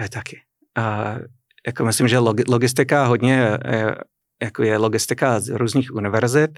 [0.01, 0.41] je taky.
[0.77, 1.15] A,
[1.67, 3.95] jako myslím, že logistika hodně je,
[4.41, 6.51] jako je logistika z různých univerzit,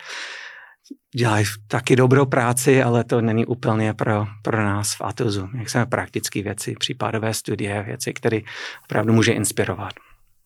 [1.16, 5.50] dělají taky dobrou práci, ale to není úplně pro, pro nás v Atozu.
[5.58, 8.40] Jak jsme praktické věci, případové studie, věci, které
[8.84, 9.94] opravdu může inspirovat.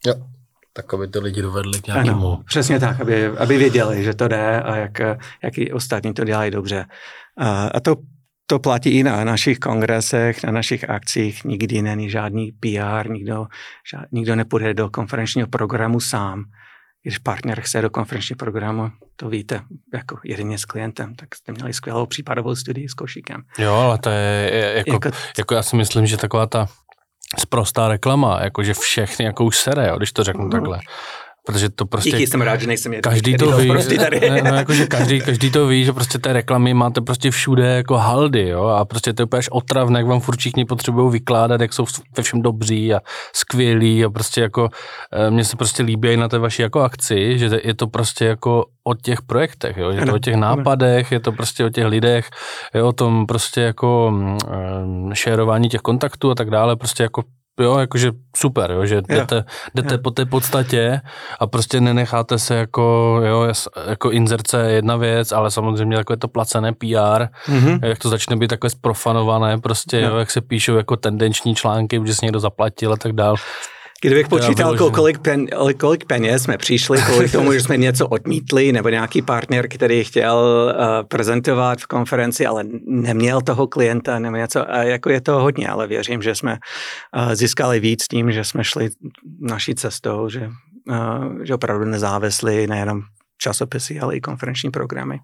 [0.08, 0.14] Jo,
[0.74, 2.28] tak aby to lidi dovedli k nějakému...
[2.28, 5.00] Ano, přesně tak, aby, aby věděli, že to jde a jak,
[5.44, 6.86] jak i ostatní to dělají dobře.
[7.38, 7.96] A, a to
[8.48, 11.44] to platí i na našich kongresech, na našich akcích.
[11.44, 13.48] Nikdy není žádný PR, nikdo,
[13.92, 16.44] žád, nikdo nepůjde do konferenčního programu sám
[17.06, 19.62] když partner chce do konferenčního programu, to víte,
[19.94, 23.42] jako jedině s klientem, tak jste měli skvělou případovou studii s košíkem.
[23.58, 26.68] Jo, ale to je, jako, jako, jako já si myslím, že taková ta
[27.40, 30.80] sprostá reklama, jakože všechny jako už sere, jo, když to řeknu takhle.
[31.46, 32.12] Protože to prostě...
[32.12, 32.94] Díky, jsem rád, že nejsem.
[33.02, 34.20] Každý to ví, prostě tady.
[34.20, 37.98] Ne, no, jakože každý, každý to ví, že prostě té reklamy máte prostě všude jako
[37.98, 41.62] haldy, jo, a prostě to je úplně až otravné, jak vám furt všichni potřebují vykládat,
[41.62, 41.86] jak jsou
[42.18, 43.00] ve všem dobří a
[43.34, 44.70] skvělí a prostě jako
[45.14, 48.26] eh, mně se prostě líbí i na té vaší jako akci, že je to prostě
[48.26, 51.86] jako o těch projektech, jo, je to o těch nápadech, je to prostě o těch
[51.86, 52.30] lidech,
[52.74, 57.24] je o tom prostě jako um, šerování těch kontaktů a tak dále, prostě jako
[57.60, 60.00] jo, jakože super, jo, že jdete, jdete jo.
[60.04, 61.02] po té podstatě
[61.40, 63.54] a prostě nenecháte se jako, jo,
[63.88, 67.80] jako inzerce jedna věc, ale samozřejmě takové to placené PR, mm-hmm.
[67.84, 70.10] jak to začne být takové sprofanované, prostě, jo.
[70.10, 73.36] jo, jak se píšou jako tendenční články, že si někdo zaplatil a tak dál.
[74.02, 78.90] Kdybych počítal, kolik, pen, kolik peněz jsme přišli, kolik tomu, že jsme něco odmítli, nebo
[78.90, 84.84] nějaký partner, který chtěl uh, prezentovat v konferenci, ale neměl toho klienta, nebo něco, a
[84.84, 86.58] jako je to hodně, ale věřím, že jsme
[87.18, 88.90] uh, získali víc tím, že jsme šli
[89.42, 90.50] naší cestou, že,
[90.90, 93.02] uh, že opravdu nezávislí nejenom
[93.38, 95.20] časopisy, ale i konferenční programy.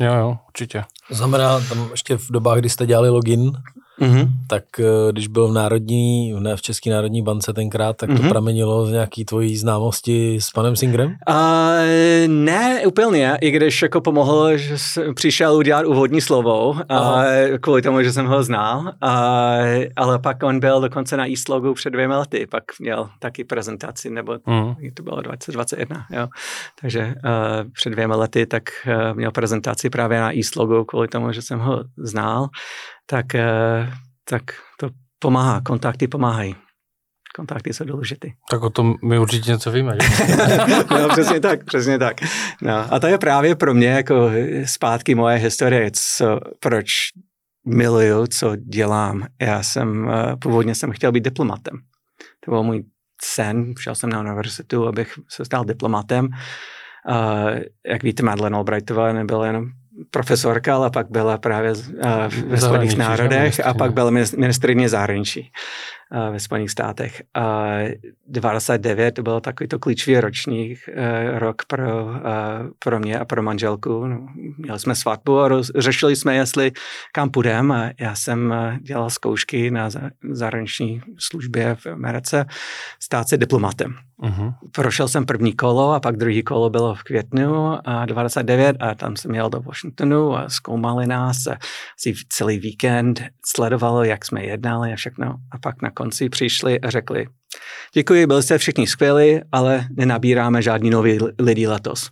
[0.00, 0.84] Jo, jo, určitě.
[1.10, 3.52] Znamená, tam ještě v dobách, kdy jste dělali login,
[4.00, 4.28] Mm-hmm.
[4.46, 8.28] Tak eh, když byl v Národní, ne v České národní bance tenkrát, tak to mm-hmm.
[8.28, 11.16] pramenilo z nějaký tvojí známosti s panem Singrem?
[11.28, 11.36] Uh,
[12.26, 17.24] ne, úplně, i když jako pomohl, že jsem přišel udělat úvodní slovo, a
[17.60, 19.56] kvůli tomu, že jsem ho znal, a,
[19.96, 24.32] ale pak on byl dokonce na Eastlogu před dvěma lety, pak měl taky prezentaci, nebo
[24.32, 24.92] mm-hmm.
[24.94, 26.28] to bylo 2021, jo.
[26.80, 31.42] Takže uh, před dvěma lety tak uh, měl prezentaci právě na Eastlogu kvůli tomu, že
[31.42, 32.48] jsem ho znal
[33.06, 33.92] tak, eh,
[34.24, 34.42] tak
[34.80, 36.56] to pomáhá, kontakty pomáhají.
[37.36, 38.28] Kontakty jsou důležité.
[38.50, 40.08] Tak o tom my určitě něco víme, že?
[40.90, 42.16] no, přesně tak, přesně tak.
[42.62, 44.30] No, a to je právě pro mě jako
[44.64, 46.88] zpátky moje historie, co, proč
[47.66, 49.26] miluju, co dělám.
[49.40, 51.78] Já jsem, eh, původně jsem chtěl být diplomatem.
[52.44, 52.84] To byl můj
[53.22, 56.28] sen, šel jsem na univerzitu, abych se stal diplomatem.
[57.08, 59.70] Uh, jak víte, Madeleine Albrightová nebyla jenom
[60.10, 61.78] profesorka, ale pak byla právě uh,
[62.46, 65.52] ve Spojených národech a pak byla ministrině zahraničí
[66.30, 67.22] ve Spojených státech.
[67.34, 67.74] A
[68.26, 72.12] 99 to byl takový to klíčový ročník, uh, rok pro, uh,
[72.78, 74.06] pro mě a pro manželku.
[74.06, 76.72] No, měli jsme svatbu a roz, řešili jsme, jestli
[77.12, 77.92] kam půjdeme.
[78.00, 79.90] Já jsem dělal zkoušky na
[80.30, 82.46] zahraniční službě v Americe,
[83.00, 83.94] stát se diplomatem.
[84.22, 84.54] Uh-huh.
[84.72, 89.16] Prošel jsem první kolo a pak druhý kolo bylo v květnu a 29 a tam
[89.16, 91.56] jsem jel do Washingtonu a zkoumali nás a
[91.98, 95.34] asi celý víkend sledovalo, jak jsme jednali a všechno.
[95.50, 97.26] A pak na konci přišli a řekli,
[97.94, 102.10] děkuji, byli jste všichni skvělí, ale nenabíráme žádný nový lidi letos.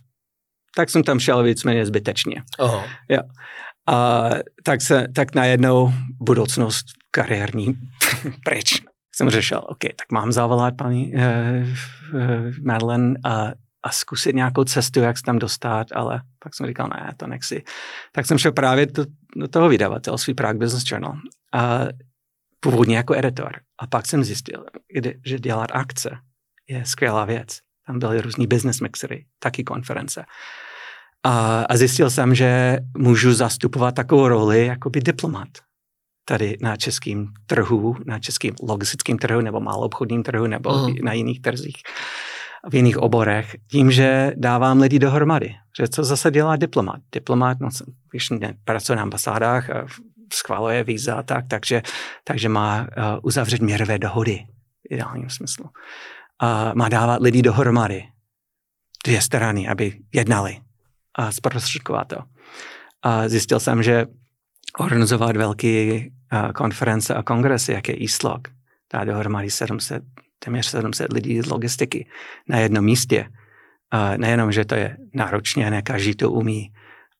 [0.75, 2.43] Tak jsem tam šel víceméně zbytečně.
[2.59, 2.83] Uh-huh.
[3.09, 3.19] Jo.
[3.87, 4.29] A
[4.63, 7.77] tak, se, tak najednou budoucnost kariérní
[8.45, 8.81] pryč
[9.15, 11.21] jsem řešil, OK, tak mám zavolat paní uh,
[12.13, 12.21] uh,
[12.63, 13.51] Madeleine a,
[13.83, 17.63] a zkusit nějakou cestu, jak se tam dostat, ale pak jsem říkal, ne, to nechci.
[18.11, 21.17] Tak jsem šel právě do, do toho vydavatelství Prague Business Journal
[21.53, 21.79] a
[22.69, 23.51] původně jako editor.
[23.79, 24.65] A pak jsem zjistil,
[25.25, 26.17] že dělat akce
[26.69, 27.57] je skvělá věc.
[27.87, 30.25] Tam byly různý business mixery, taky konference.
[31.23, 35.47] A, a zjistil jsem, že můžu zastupovat takovou roli jako by diplomat
[36.27, 40.95] tady na českém trhu, na českém logistickém trhu nebo obchodním trhu nebo mm.
[41.03, 41.77] na jiných trzích,
[42.71, 45.55] v jiných oborech, tím, že dávám lidi dohromady.
[45.79, 47.01] Že co zase dělá diplomat?
[47.11, 47.69] Diplomat, no,
[48.11, 48.29] když
[48.63, 49.85] pracuje na ambasádách, a
[50.33, 51.81] schvaluje víza a tak, takže,
[52.23, 52.87] takže má uh,
[53.23, 54.45] uzavřít měrové dohody
[54.81, 55.65] v ideálním smyslu.
[56.39, 58.03] A má dávat lidi dohromady,
[59.05, 60.57] dvě strany, aby jednali
[61.15, 62.17] a zprostředkovat to.
[63.01, 64.05] A zjistil jsem, že
[64.79, 68.47] organizovat velké uh, konference a kongresy, jak je Eastlog.
[68.93, 70.03] Dá dohromady 700,
[70.39, 72.07] téměř 700 lidí z logistiky
[72.49, 73.29] na jednom místě.
[73.93, 76.71] Uh, nejenom, že to je náročně, ne každý to umí,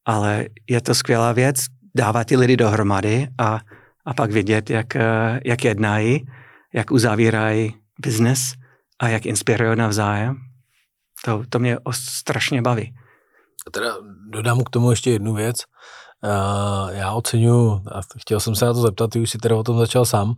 [0.06, 3.60] ale je to skvělá věc dávat ty lidi dohromady a,
[4.06, 5.02] a pak vidět, jak, uh,
[5.46, 6.28] jak jednají,
[6.74, 8.54] jak uzavírají biznes
[9.00, 10.36] a jak inspirují navzájem.
[11.26, 12.96] To, to mě strašně baví.
[13.68, 13.96] A teda
[14.30, 15.58] dodám k tomu ještě jednu věc.
[16.24, 19.64] Uh, já oceňuji, a chtěl jsem se na to zeptat, ty už si teda o
[19.64, 20.34] tom začal sám,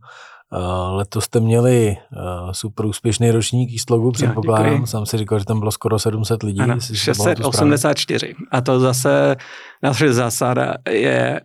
[0.92, 4.86] letos jste měli uh, super úspěšný ročník Eastlogu, předpokládám.
[4.86, 6.60] Sám si říkal, že tam bylo skoro 700 lidí.
[6.60, 8.36] Ano, 684.
[8.52, 9.36] A to zase
[9.84, 11.42] naše zásada je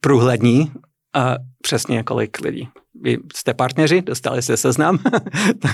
[0.00, 0.72] průhlední
[1.14, 2.68] a přesně kolik lidí.
[3.02, 4.98] Vy jste partneři, dostali jste seznam,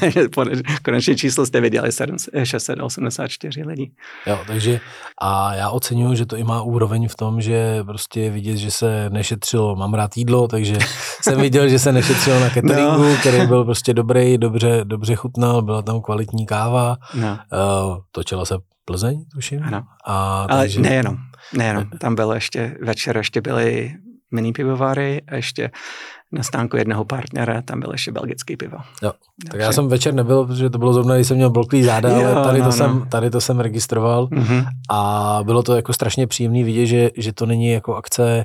[0.84, 1.90] konečně číslo jste viděli
[2.44, 3.92] 684 lidí.
[4.26, 4.80] Jo, takže
[5.20, 9.10] a já oceňuji, že to i má úroveň v tom, že prostě vidět, že se
[9.10, 10.78] nešetřilo, mám rád jídlo, takže
[11.22, 13.16] jsem viděl, že se nešetřilo na cateringu, no.
[13.20, 17.28] který byl prostě dobrý, dobře, dobře chutnal, byla tam kvalitní káva, no.
[17.28, 18.54] uh, točila se
[18.84, 19.62] Plzeň, tuším.
[19.62, 19.84] Ano.
[20.04, 20.80] A, Ale takže...
[20.80, 21.16] nejenom,
[21.54, 21.84] nejenom.
[21.98, 23.94] Tam bylo ještě, večer ještě byly
[24.32, 25.70] mini pivovary a ještě
[26.32, 28.76] na stánku jednoho partnera, tam byl ještě belgický pivo.
[29.02, 29.12] Jo.
[29.50, 32.26] Tak já jsem večer nebyl, protože to bylo zrovna, když jsem měl bloklý záda, jo,
[32.26, 32.76] ale tady, no, to no.
[32.76, 34.64] Jsem, tady to jsem registroval mm-hmm.
[34.90, 38.44] a bylo to jako strašně příjemný vidět, že, že to není jako akce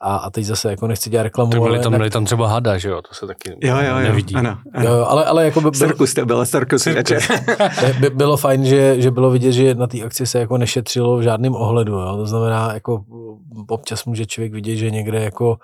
[0.00, 1.50] a, a teď zase jako nechci dělat reklamu.
[1.50, 3.98] To byly tam, byly tam třeba hada, že jo, to se taky jo, jo, jo,
[3.98, 4.34] nevidí.
[4.34, 4.88] Ano, ano.
[4.88, 7.28] Jo, ale, ale jako by, byl, cirkus to bylo, cirkus, cirkus.
[8.00, 11.22] by, bylo fajn, že, že bylo vidět, že na té akci se jako nešetřilo v
[11.22, 12.16] žádném ohledu, jo.
[12.16, 13.04] to znamená, jako
[13.68, 15.58] občas může člověk vidět, že někde jako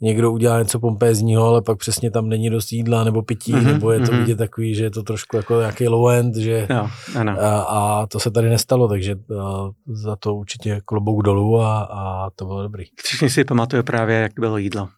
[0.00, 3.92] někdo udělá něco pompézního, ale pak přesně tam není dost jídla nebo pití, mm-hmm, nebo
[3.92, 4.18] je to mm-hmm.
[4.18, 7.32] vidět takový, že je to trošku jako nějaký low end, že no, ano.
[7.40, 12.30] A, a to se tady nestalo, takže a, za to určitě klobouk dolů a, a
[12.30, 12.84] to bylo dobrý.
[13.04, 14.88] Všichni si pamatuju právě, jak bylo jídlo.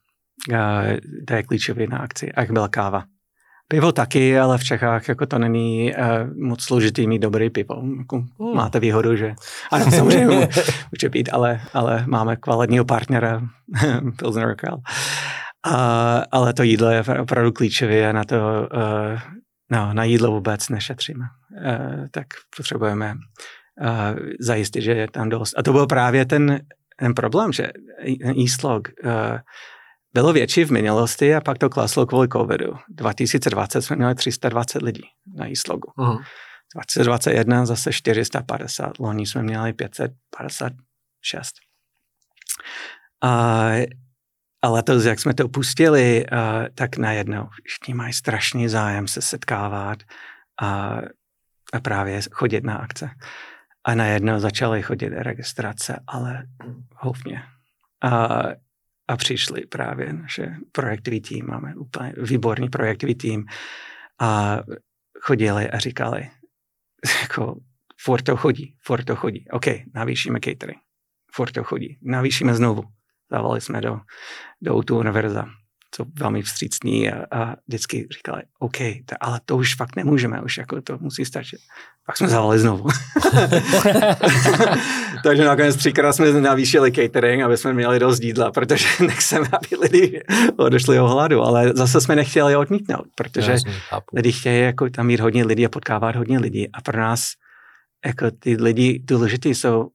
[0.57, 0.83] A,
[1.27, 3.05] to je klíčové na akci, a jak byla káva.
[3.70, 7.83] Pivo taky, ale v Čechách jako to není uh, moc složitý mít dobrý pivo.
[7.98, 8.54] Jako, hmm.
[8.54, 9.35] Máte výhodu, že
[9.70, 10.48] ano, samozřejmě
[10.92, 13.42] může být, ale, ale máme kvalitního partnera
[14.18, 14.57] Pilsner.
[14.64, 15.72] Uh,
[16.31, 19.20] ale to jídlo je opravdu klíčové a na to uh,
[19.70, 21.24] no, na jídlo vůbec nešetříme.
[21.50, 22.26] Uh, tak
[22.57, 25.54] potřebujeme uh, zajistit, že je tam dost.
[25.59, 26.61] A to byl právě ten,
[26.96, 27.70] ten problém, že
[28.42, 29.11] Eastlog uh,
[30.18, 32.76] bylo větší v minulosti a pak to kleslo kvůli covidu.
[32.88, 35.02] 2020 jsme měli 320 lidí
[35.35, 35.92] na Eastlogu.
[35.98, 36.24] Uh-huh.
[36.74, 41.54] 2021 zase 450, loni jsme měli 556.
[43.22, 43.70] A,
[44.62, 49.98] a letos, jak jsme to pustili, a, tak najednou všichni mají strašný zájem se setkávat
[50.62, 51.00] a,
[51.72, 53.11] a právě chodit na akce.
[53.85, 56.42] A najednou začaly chodit registrace, ale
[56.96, 57.42] houfně.
[58.04, 58.38] A
[59.09, 63.44] a přišli právě naše projektový tým, máme úplně výborný projektový tým.
[64.21, 64.59] A
[65.21, 66.31] chodili a říkali,
[67.23, 67.61] jako
[68.01, 70.81] furt to chodí, furt to chodí, OK, navýšíme catering,
[71.33, 72.83] furt to chodí, navýšíme znovu.
[73.31, 74.01] Zavolali jsme do,
[74.62, 75.44] do Outu Univerza
[75.90, 80.59] co velmi vstřícní a, a vždycky říkali, OK, to, ale to už fakt nemůžeme, už
[80.59, 81.61] jako to musí stačit.
[82.07, 82.85] Pak jsme zavolali znovu.
[85.22, 90.22] Takže nakonec třikrát jsme navýšili catering, aby jsme měli dost jídla, protože nechceme, aby lidi
[90.57, 93.72] odešli o hladu, ale zase jsme nechtěli odmítnout, protože Jasně,
[94.14, 97.31] lidi chtějí jako tam mít hodně lidí a potkávat hodně lidí a pro nás
[98.07, 99.88] jako ty lidi důležitý jsou,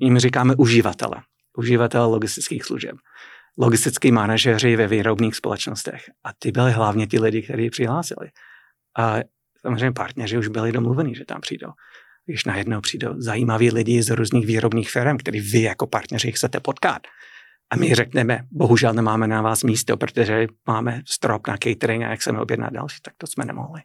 [0.00, 1.16] jim říkáme uživatele,
[1.56, 2.96] uživatele logistických služeb
[3.58, 6.04] logistický manažeři ve výrobních společnostech.
[6.24, 8.30] A ty byli hlavně ti lidi, kteří přihlásili.
[8.98, 9.16] A
[9.60, 11.70] samozřejmě partneři už byli domluveni, že tam přijdou.
[12.26, 17.02] Když najednou přijdou zajímaví lidi z různých výrobních firm, který vy jako partneři chcete potkat.
[17.70, 22.20] A my řekneme, bohužel nemáme na vás místo, protože máme strop na catering a jak
[22.20, 23.80] chceme objednat další, tak to jsme nemohli.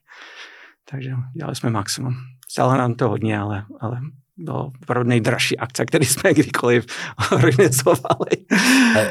[0.90, 2.14] Takže dělali jsme maximum.
[2.50, 4.02] Stalo nám to hodně, ale, ale
[4.40, 6.86] bylo opravdu nejdražší akce, který jsme kdykoliv
[7.32, 8.32] organizovali.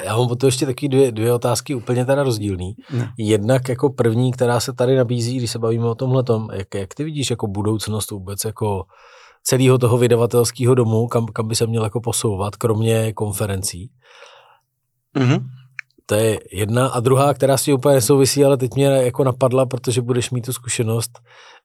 [0.05, 2.75] Já mám potom ještě taky dvě, dvě otázky úplně teda rozdílný.
[2.93, 3.09] No.
[3.19, 7.05] Jednak jako první, která se tady nabízí, když se bavíme o tomhle, jak, jak ty
[7.05, 8.85] vidíš jako budoucnost vůbec jako
[9.43, 13.91] celého toho vydavatelského domu, kam, kam by se měl jako posouvat, kromě konferencí.
[15.17, 15.45] Mm-hmm.
[16.09, 16.87] To je jedna.
[16.87, 20.53] A druhá, která si úplně nesouvisí, ale teď mě jako napadla, protože budeš mít tu
[20.53, 21.19] zkušenost.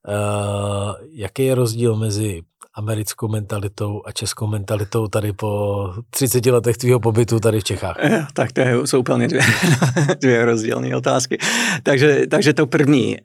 [0.08, 2.42] Uh, jaký je rozdíl mezi
[2.76, 7.98] americkou mentalitou a českou mentalitou tady po 30 letech tvýho pobytu tady v Čechách?
[8.00, 9.42] Eh, tak to jsou úplně dvě,
[10.22, 11.38] dvě rozdílné otázky.
[11.84, 13.18] Takže, takže to první.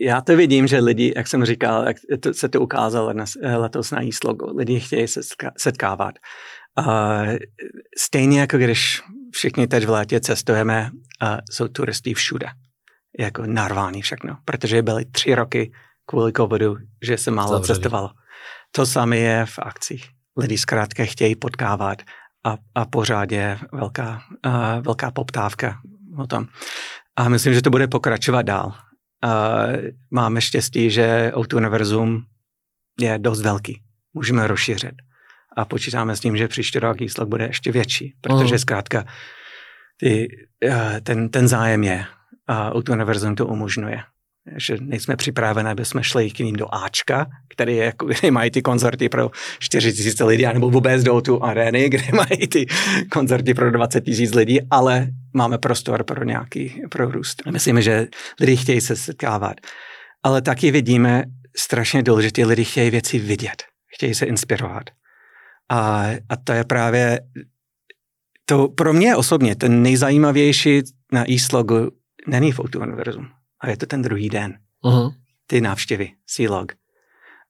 [0.00, 3.14] Já to vidím, že lidi, jak jsem říkal, jak to, se to ukázalo
[3.56, 5.20] letos na Eastlogu, lidi chtějí se
[5.56, 6.14] setkávat.
[7.98, 10.90] Stejně jako když všichni teď v létě cestujeme,
[11.50, 12.46] jsou turisty všude
[13.18, 15.72] jako narvány všechno, protože byly tři roky
[16.06, 17.76] kvůli covidu, že se málo Zavřeli.
[17.76, 18.10] cestovalo.
[18.70, 20.08] To samé je v akcích.
[20.36, 22.02] Lidi zkrátka chtějí potkávat
[22.44, 25.80] a, a pořád je velká, uh, velká poptávka
[26.18, 26.46] o tom.
[27.16, 28.66] A myslím, že to bude pokračovat dál.
[29.24, 29.76] Uh,
[30.10, 32.22] máme štěstí, že Auto Univerzum
[33.00, 33.82] je dost velký.
[34.14, 34.94] Můžeme rozšířit.
[35.56, 38.58] A počítáme s tím, že příští rok Jíslok bude ještě větší, protože uh.
[38.58, 39.04] zkrátka
[40.00, 40.28] ty,
[40.68, 42.04] uh, ten, ten zájem je
[42.50, 44.02] a Univerzum to umožňuje.
[44.56, 48.50] že nejsme připraveni, aby jsme šli k ním do Ačka, který, je, jako, kde mají
[48.50, 52.66] ty koncerty pro 4 tisíce lidí, nebo vůbec do tu arény, kde mají ty
[53.12, 57.42] koncerty pro 20 tisíc lidí, ale máme prostor pro nějaký pro růst.
[57.50, 58.06] Myslím, že
[58.40, 59.56] lidi chtějí se setkávat.
[60.22, 61.24] Ale taky vidíme
[61.56, 63.62] strašně důležité, lidi chtějí věci vidět,
[63.96, 64.90] chtějí se inspirovat.
[65.70, 67.20] A, a to je právě
[68.44, 71.90] to pro mě osobně ten nejzajímavější na e-slogu
[72.26, 73.28] není Photo Univerzum,
[73.60, 74.58] a je to ten druhý den.
[74.84, 75.14] Uh-huh.
[75.46, 76.72] Ty návštěvy, C-log.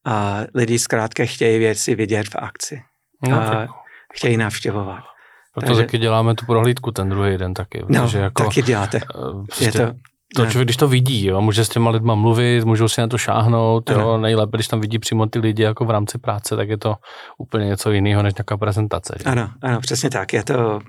[0.04, 2.82] A lidi zkrátka chtějí věci vidět v akci.
[3.28, 3.68] No, a
[4.14, 5.04] chtějí navštěvovat.
[5.54, 7.84] Proto Takže, taky děláme tu prohlídku ten druhý den taky.
[7.88, 8.96] No, jako, taky děláte.
[8.98, 9.92] Eh, prostě je to,
[10.36, 13.18] to člověk, když to vidí, jo, může s těma lidma mluvit, můžou si na to
[13.18, 16.78] šáhnout, jo, nejlépe, když tam vidí přímo ty lidi jako v rámci práce, tak je
[16.78, 16.96] to
[17.38, 19.14] úplně něco jiného než nějaká prezentace.
[19.18, 19.24] Že?
[19.24, 20.32] Ano, ano, přesně tak.
[20.32, 20.80] Je to,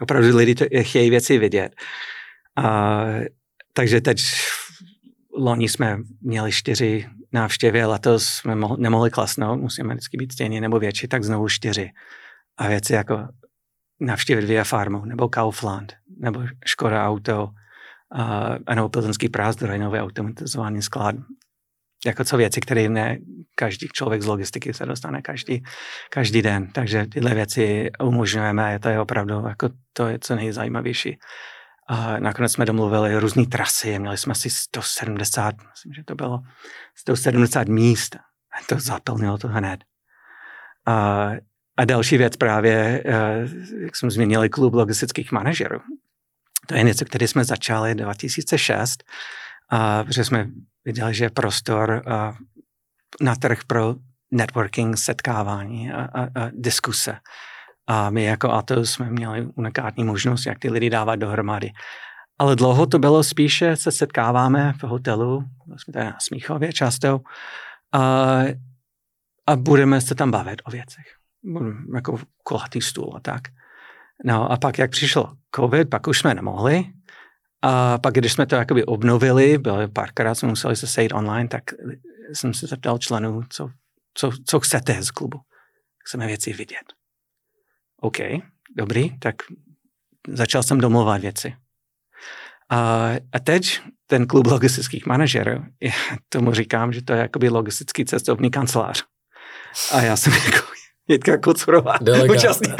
[0.00, 1.72] opravdu lidi to, chtějí věci vidět.
[2.56, 3.04] A,
[3.72, 4.18] takže teď
[5.38, 10.78] loni jsme měli čtyři návštěvy, letos jsme mo- nemohli klasnout, musíme vždycky být stejně nebo
[10.78, 11.90] větší, tak znovu čtyři.
[12.56, 13.28] A věci jako
[14.00, 17.48] navštívit Via Farmu, nebo Kaufland, nebo Škoda Auto,
[18.12, 21.14] a, nebo Plzeňský prázdroj, nový automatizovaný sklad.
[22.06, 23.18] Jako co věci, které ne
[23.54, 25.62] každý člověk z logistiky se dostane každý,
[26.10, 26.72] každý den.
[26.72, 31.18] Takže tyhle věci umožňujeme to je opravdu jako to je co nejzajímavější.
[31.88, 36.40] A nakonec jsme domluvili různé trasy, měli jsme asi 170, myslím, že to bylo
[36.96, 38.16] 170 míst.
[38.16, 39.80] A to zaplnilo to hned.
[40.86, 41.30] A,
[41.76, 43.48] a další věc právě, eh,
[43.80, 45.80] jak jsme změnili klub logistických manažerů.
[46.68, 49.04] To je něco, které jsme začali 2006,
[49.70, 50.46] a, protože jsme
[50.84, 52.34] viděli, že je prostor a,
[53.20, 53.94] na trh pro
[54.30, 57.16] networking, setkávání a, a, a diskuse.
[57.86, 61.70] A my jako Atos jsme měli unikátní možnost, jak ty lidi dávat dohromady.
[62.38, 65.44] Ale dlouho to bylo spíše, se setkáváme v hotelu,
[65.76, 67.20] jsme tady na Smíchově často,
[67.92, 68.40] a,
[69.46, 71.06] a budeme se tam bavit o věcech.
[71.94, 73.42] Jako kulatý stůl a tak.
[74.24, 76.84] No a pak, jak přišel covid, pak už jsme nemohli.
[77.62, 81.62] A pak, když jsme to jakoby obnovili, bylo párkrát jsme museli se sejít online, tak
[82.32, 83.70] jsem se zeptal členů, co,
[84.14, 85.40] co, co chcete z klubu.
[86.04, 86.92] Chceme věci vidět.
[88.00, 88.16] OK,
[88.76, 89.34] dobrý, tak
[90.28, 91.56] začal jsem domluvat věci.
[92.70, 95.64] A, a teď ten klub logistických manažerů,
[96.28, 99.04] tomu říkám, že to je jakoby logistický cestovní kancelář.
[99.92, 100.66] A já jsem jako
[101.08, 101.94] Jitka Kocurová,
[102.30, 102.74] účastník,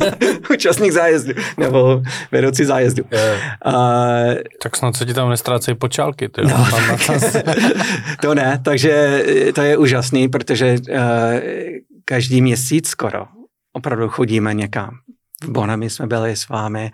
[0.54, 2.02] účastník zájezdu, nebo
[2.32, 3.04] vedoucí zájezdu.
[3.12, 3.40] Yeah.
[3.64, 3.74] A,
[4.62, 6.28] tak snad se ti tam nestrácejí počálky.
[6.28, 6.66] Ty, no,
[8.22, 9.24] to ne, takže
[9.54, 10.96] to je úžasný, protože uh,
[12.04, 13.26] každý měsíc skoro
[13.72, 14.90] opravdu chodíme někam.
[15.42, 16.90] V Bonami jsme byli s vámi,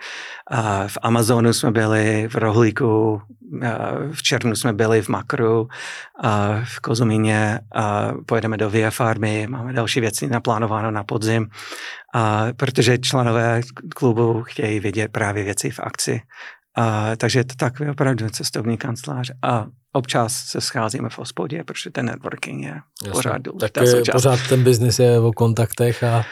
[0.87, 3.23] v Amazonu jsme byli, v Rohlíku,
[4.13, 5.69] v Černu jsme byli, v Makru,
[6.65, 7.61] v Kozumíně,
[8.27, 11.47] pojedeme do Via Farmy, máme další věci naplánováno na podzim,
[12.57, 13.61] protože členové
[13.95, 16.21] klubu chtějí vidět právě věci v akci.
[16.77, 19.31] A, takže je to takový opravdu cestovní kancelář.
[19.43, 23.13] A občas se scházíme v hospodě, protože ten networking je Jasně.
[23.13, 26.25] pořád důležitá tak pořád ten biznis je o kontaktech a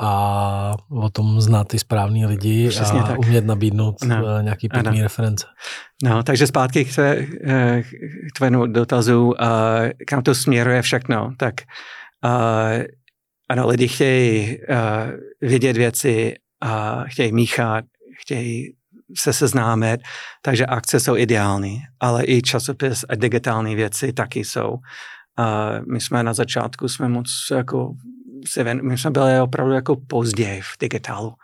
[0.00, 3.18] a o tom znát ty správný lidi Přesně a tak.
[3.18, 4.40] umět nabídnout no.
[4.40, 5.46] nějaký pěkný reference.
[6.02, 9.34] No, takže zpátky k, tvé, eh, k tvému dotazu, uh,
[10.06, 11.54] kam to směruje všechno, tak
[13.48, 14.58] ano, lidi chtějí
[15.40, 16.34] vidět věci,
[17.06, 17.84] chtějí míchat,
[18.20, 18.74] chtějí
[19.16, 20.00] se seznámit,
[20.42, 24.76] takže akce jsou ideální, ale i časopis a digitální věci taky jsou.
[25.92, 27.94] My jsme na začátku jsme moc jako
[28.46, 31.34] se, my jsme byli opravdu jako později v digitálu.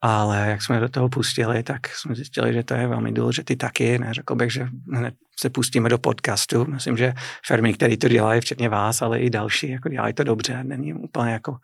[0.00, 3.98] Ale jak jsme do toho pustili, tak jsme zjistili, že to je velmi důležité taky.
[3.98, 6.64] Neřekl bych, že hned se pustíme do podcastu.
[6.64, 7.14] Myslím, že
[7.46, 10.64] firmy, které to dělají, včetně vás, ale i další, jako dělají to dobře.
[10.64, 11.56] Není úplně jako,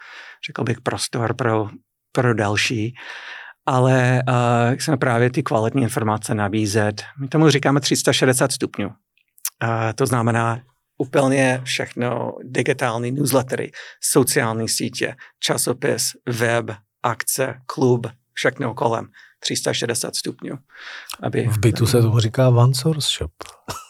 [0.46, 1.68] řekl bych, prostor pro,
[2.12, 2.94] pro další.
[3.66, 7.02] Ale uh, chceme právě ty kvalitní informace nabízet.
[7.20, 8.86] My tomu říkáme 360 stupňů.
[8.88, 8.94] Uh,
[9.94, 10.60] to znamená,
[11.00, 16.70] úplně všechno, digitální newslettery, sociální sítě, časopis, web,
[17.02, 19.06] akce, klub, všechno kolem.
[19.42, 20.58] 360 stupňů.
[21.22, 23.32] Aby, v bytu se tomu říká one source shop.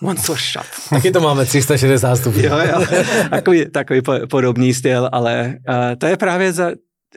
[0.03, 0.67] One source shop.
[0.91, 2.43] Taky to máme 360 stupňů.
[2.43, 2.87] jo, jo,
[3.31, 4.01] takový, takový
[4.31, 6.71] podobný styl, ale uh, to je právě za,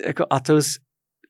[0.06, 0.66] jako Atos,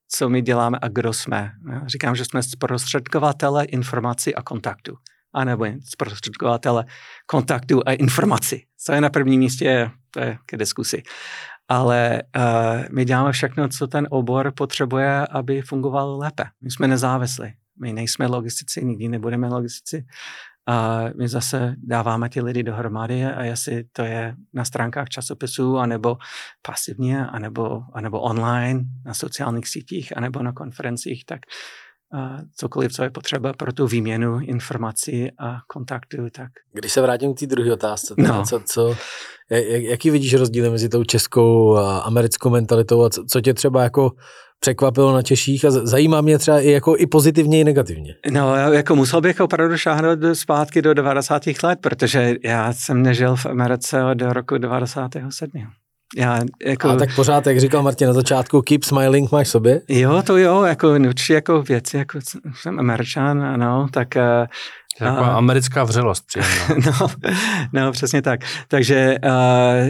[0.10, 1.52] co my děláme a kdo jsme.
[1.86, 4.94] Říkám, že jsme zprostředkovatele informací a kontaktu
[5.34, 6.86] anebo zprostředkovatele
[7.26, 8.66] kontaktu a informací.
[8.78, 11.04] Co je na prvním místě, to je ke diskusi.
[11.68, 16.44] Ale uh, my děláme všechno, co ten obor potřebuje, aby fungoval lépe.
[16.62, 17.54] My jsme nezávislí.
[17.82, 20.06] My nejsme logistici, nikdy nebudeme logistici.
[20.68, 26.18] a my zase dáváme ty lidi dohromady a jestli to je na stránkách časopisů, anebo
[26.62, 31.40] pasivně, anebo, anebo online, na sociálních sítích, anebo na konferencích, tak
[32.56, 36.18] cokoliv, co je potřeba pro tu výměnu informací a kontaktu.
[36.36, 36.48] Tak.
[36.74, 38.44] Když se vrátím k té druhé otázce, no.
[38.46, 38.96] co, co,
[39.50, 43.84] jak, jaký vidíš rozdíl mezi tou českou a americkou mentalitou a co, co tě třeba
[43.84, 44.12] jako
[44.60, 48.16] překvapilo na Češích a zajímá mě třeba i, jako i pozitivně, i negativně.
[48.32, 51.44] No, jako musel bych opravdu šáhnout zpátky do 90.
[51.64, 55.52] let, protože já jsem nežil v Americe od roku 97.
[56.18, 56.90] Já, jako...
[56.90, 59.82] A tak pořád, jak říkal Martin na začátku, keep smiling máš sobě?
[59.90, 62.20] Jo, to jo, jako určitě jako věci, jako
[62.56, 64.48] jsem američan, ano, tak uh,
[65.08, 66.92] jako a, americká vřelost příjemná.
[67.02, 67.08] no,
[67.74, 68.40] no, přesně tak.
[68.68, 69.90] Takže uh,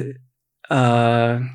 [0.71, 1.45] uh,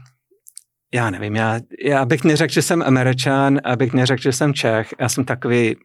[0.94, 5.08] já nevím, já, já bych neřekl, že jsem američan, abych neřekl, že jsem Čech, já
[5.08, 5.76] jsem takový,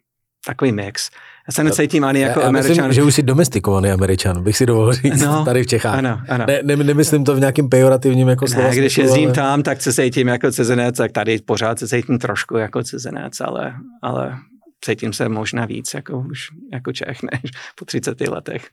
[0.45, 1.09] takový mix.
[1.47, 2.87] Já se necítím ani jako já, já američan.
[2.87, 5.97] Myslím, že už jsi domestikovaný američan, bych si dovolil říct, no, tady v Čechách.
[5.97, 6.45] Ano, ano.
[6.47, 8.67] Ne, ne, nemyslím to v nějakým pejorativním jako slovo.
[8.67, 9.35] Ne, když jezdím ale...
[9.35, 13.73] tam, tak se cítím jako cizinec, tak tady pořád se cítím trošku jako cizinec, ale,
[14.01, 14.37] ale
[14.85, 16.39] cítím se možná víc jako už
[16.73, 18.67] jako Čech než po 30 letech.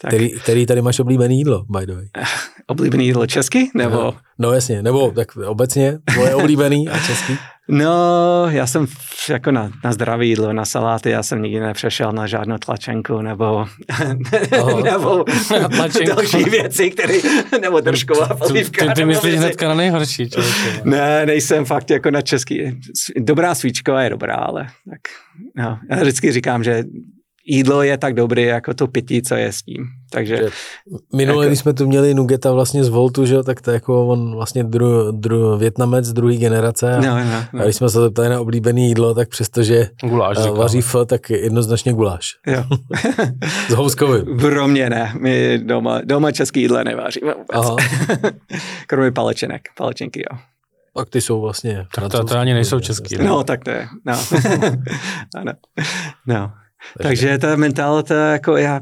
[0.00, 0.10] Tak.
[0.10, 2.08] Který, který tady máš oblíbený jídlo, by the way?
[2.66, 3.70] Oblíbený jídlo česky?
[3.74, 4.14] Nebo?
[4.38, 7.38] No jasně, nebo tak obecně, tvoje oblíbený a český?
[7.70, 8.86] No, já jsem
[9.30, 13.66] jako na, na zdraví jídlo, na saláty, já jsem nikdy nepřešel na žádnou tlačenku nebo,
[14.84, 15.24] nebo
[16.06, 17.14] další věci, které,
[17.60, 18.86] nebo držková polívka.
[18.86, 20.80] Ty, ty myslíš hnedka na nejhorší, člověče.
[20.84, 22.80] Ne, nejsem fakt jako na český.
[23.16, 25.00] Dobrá svíčková je dobrá, ale tak,
[25.56, 26.84] no, já vždycky říkám, že
[27.48, 29.86] jídlo je tak dobré jako to pití, co je s tím.
[30.10, 30.40] Takže,
[31.14, 34.06] Minule, jako, když jsme tu měli Nugeta vlastně z Voltu, že, tak to je jako
[34.08, 36.96] on vlastně dru, dru, Větnamec druhé generace.
[36.96, 37.60] A, no, no, no.
[37.60, 41.30] a když jsme se zeptali na oblíbené jídlo, tak přestože guláš, uh, vaří F, tak
[41.30, 42.26] jednoznačně guláš.
[42.46, 42.64] Jo.
[43.68, 44.38] s houskovým.
[44.38, 45.12] Pro mě ne.
[45.20, 47.84] My doma, doma český jídlo neváříme vůbec.
[48.86, 49.62] Kromě palečenek.
[49.76, 50.38] Palečenky, jo.
[50.96, 51.86] Tak ty jsou vlastně...
[51.94, 53.18] Tak to, to ani nejsou český.
[53.18, 53.88] No, tak to je.
[54.04, 54.14] No.
[55.34, 55.52] ano.
[56.26, 56.52] No.
[57.02, 58.80] Takže ta mentalita, jako já,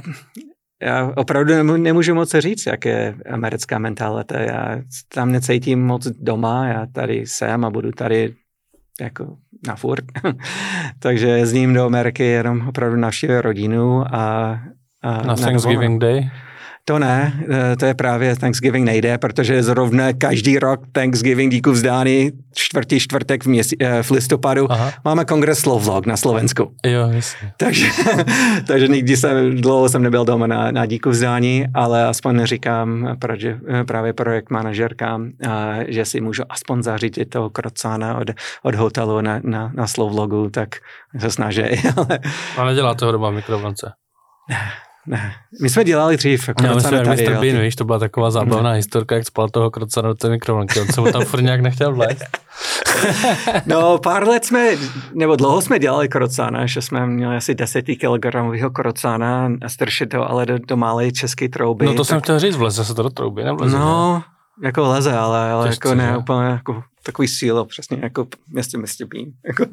[0.82, 4.40] já opravdu nemůžu moc říct, jak je americká mentalita.
[4.40, 4.78] Já
[5.14, 8.34] tam necítím moc doma, já tady jsem a budu tady
[9.00, 9.36] jako
[9.66, 10.04] na furt.
[10.98, 14.58] Takže jezdím do Ameriky jenom opravdu navštívit rodinu a,
[15.02, 16.30] a na Thanksgiving Day?
[16.88, 22.30] To ne, eh, to je právě Thanksgiving nejde, protože zrovna každý rok Thanksgiving díku vzdání
[22.54, 24.92] čtvrtý čtvrtek v, měsí, eh, v listopadu Aha.
[25.04, 26.74] máme kongres Slovlog na Slovensku.
[26.86, 27.52] Jo, jasně.
[27.56, 27.86] takže,
[28.66, 33.58] takže nikdy jsem, dlouho jsem nebyl doma na, na díku vzdání, ale aspoň říkám protože,
[33.68, 35.30] eh, právě projekt manažerkám,
[35.88, 38.30] že si můžu aspoň zařídit toho krocána od,
[38.62, 40.68] od hotelu na, na, na Slovlogu, tak
[41.18, 41.62] se snaží.
[41.96, 42.18] ale,
[42.56, 43.92] ale dělá toho doma mikrovlnce.
[45.06, 45.32] Ne,
[45.62, 46.48] my jsme dělali dřív.
[46.48, 47.40] Jako no, my jsme Mr.
[47.40, 48.76] Bean, víš, to byla taková zábavná ne.
[48.76, 50.80] historka, jak spal toho krocana do té mikrovlnky.
[50.80, 52.24] On se mu tam furt nějak nechtěl vlézt.
[53.66, 54.70] no, pár let jsme,
[55.14, 58.26] nebo dlouho jsme dělali krocana, že jsme měli asi 10 kg
[58.72, 61.86] krocana a stršit to ale do, do malé české trouby.
[61.86, 62.06] No to tak...
[62.06, 63.78] jsem chtěl říct, vleze se to do trouby, nevleze.
[63.78, 64.35] No, ne?
[64.62, 68.78] Jako leze, ale, ale Těžce, jako ne, ne, úplně jako takový sílo, přesně jako městě
[68.78, 69.32] městě Bín.
[69.46, 69.66] Jako,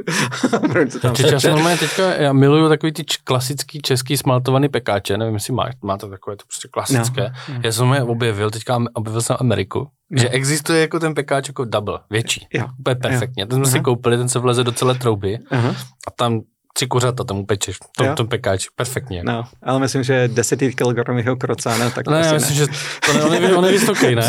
[1.29, 6.09] čas normálně teďka, já miluju takový ty klasický český smaltovaný pekáče, nevím, jestli má, máte
[6.09, 7.21] takové to prostě klasické.
[7.21, 7.61] No, no.
[7.63, 10.21] Já jsem je objevil, teďka objevil jsem Ameriku, no.
[10.21, 12.65] že existuje jako ten pekáč jako double, větší, jo.
[12.79, 13.43] úplně perfektně.
[13.43, 13.47] Jo.
[13.47, 13.71] Ten jsme Aha.
[13.71, 15.75] si koupili, ten se vleze do celé trouby Aha.
[16.07, 16.41] a tam
[16.73, 19.23] tři kuřata tomu pečeš, tom, tom pekáči, perfektně.
[19.23, 22.65] No, ale myslím, že 10 kg krocána, tak ne, já myslím, ne.
[22.65, 22.67] že
[23.05, 24.23] to ne, on, je, on je vysoký, ne?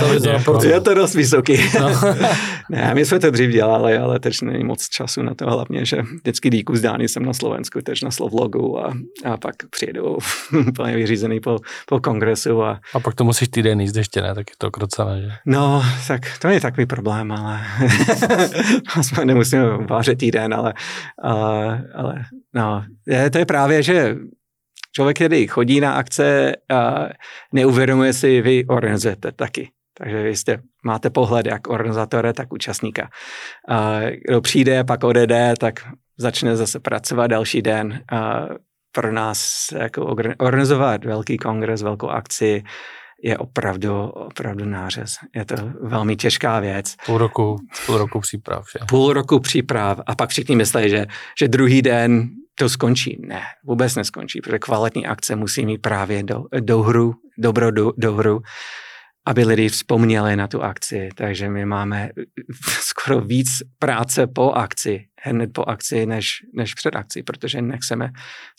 [0.64, 1.60] je to dost vysoký.
[1.80, 1.90] No.
[2.70, 6.02] ne, my jsme to dřív dělali, ale teď není moc času na to, hlavně, že
[6.02, 8.92] vždycky díku zdání jsem na Slovensku, teď na Slovlogu a,
[9.24, 10.18] a pak přijedu
[10.68, 12.62] úplně vyřízený po, po kongresu.
[12.62, 14.34] A, a pak to musíš týden jíst ještě, ne?
[14.34, 15.30] Tak je to krocána, že?
[15.46, 17.60] No, tak to je takový problém, ale
[18.96, 20.74] aspoň nemusíme vářit týden, ale,
[21.22, 22.24] ale, ale
[22.54, 24.16] No, je, to je právě, že
[24.92, 27.08] člověk, který chodí na akce, a
[27.52, 29.70] neuvědomuje si, vy organizujete taky.
[29.98, 33.10] Takže vy jste, máte pohled jak organizátora, tak účastníka.
[33.68, 35.74] A kdo přijde, pak odejde, tak
[36.16, 38.02] začne zase pracovat další den.
[38.12, 38.46] A
[38.92, 42.62] pro nás jako organizovat velký kongres, velkou akci,
[43.24, 45.16] je opravdu, opravdu nářez.
[45.34, 46.94] Je to velmi těžká věc.
[47.06, 47.56] Půl roku,
[47.86, 48.84] půl roku příprav, že?
[48.88, 51.06] Půl roku příprav a pak všichni myslí, že,
[51.38, 53.18] že druhý den to skončí.
[53.26, 58.14] Ne, vůbec neskončí, protože kvalitní akce musí mít právě do, do hru, dobro do, do
[58.14, 58.40] hru,
[59.26, 61.08] aby lidi vzpomněli na tu akci.
[61.14, 62.10] Takže my máme
[62.80, 63.48] skoro víc
[63.78, 68.10] práce po akci hned po akci, než, než před akcí, protože nechceme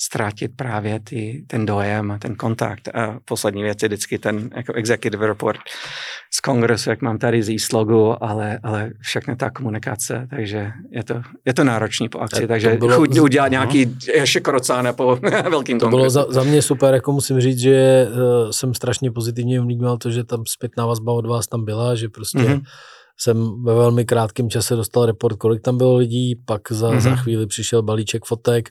[0.01, 2.87] ztratit právě ty, ten dojem a ten kontakt.
[2.87, 5.59] A poslední věc je vždycky ten jako executive report
[6.33, 11.21] z kongresu, jak mám tady z Eastlogu, ale, ale všechno ta komunikace, takže je to,
[11.45, 13.91] je to náročný po akci, tak takže bylo, chuť udělat nějaký no.
[14.13, 18.49] ještě krocáne po velkým To bylo za, za, mě super, jako musím říct, že uh,
[18.51, 22.37] jsem strašně pozitivně vnímal to, že tam zpětná vazba od vás tam byla, že prostě
[22.37, 22.61] mm-hmm
[23.17, 26.99] jsem ve velmi krátkém čase dostal report, kolik tam bylo lidí, pak za, mm-hmm.
[26.99, 28.69] za chvíli přišel balíček fotek,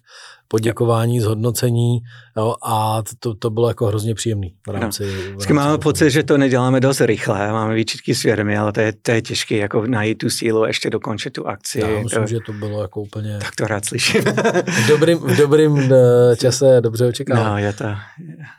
[0.55, 1.99] poděkování, zhodnocení
[2.37, 5.05] jo, a to, to bylo jako hrozně příjemný v rámci.
[5.05, 5.11] No.
[5.11, 8.93] V rámci máme pocit, že to neděláme dost rychle, máme výčitky svědomí, ale to je,
[8.93, 11.81] to je těžké jako najít tu sílu ještě dokončit tu akci.
[11.81, 13.39] Já myslím, to, že to bylo jako úplně...
[13.39, 14.23] Tak to rád slyším.
[14.85, 17.47] v dobrým, v dobrým eh, čase dobře očekávám.
[17.47, 17.85] No, je to,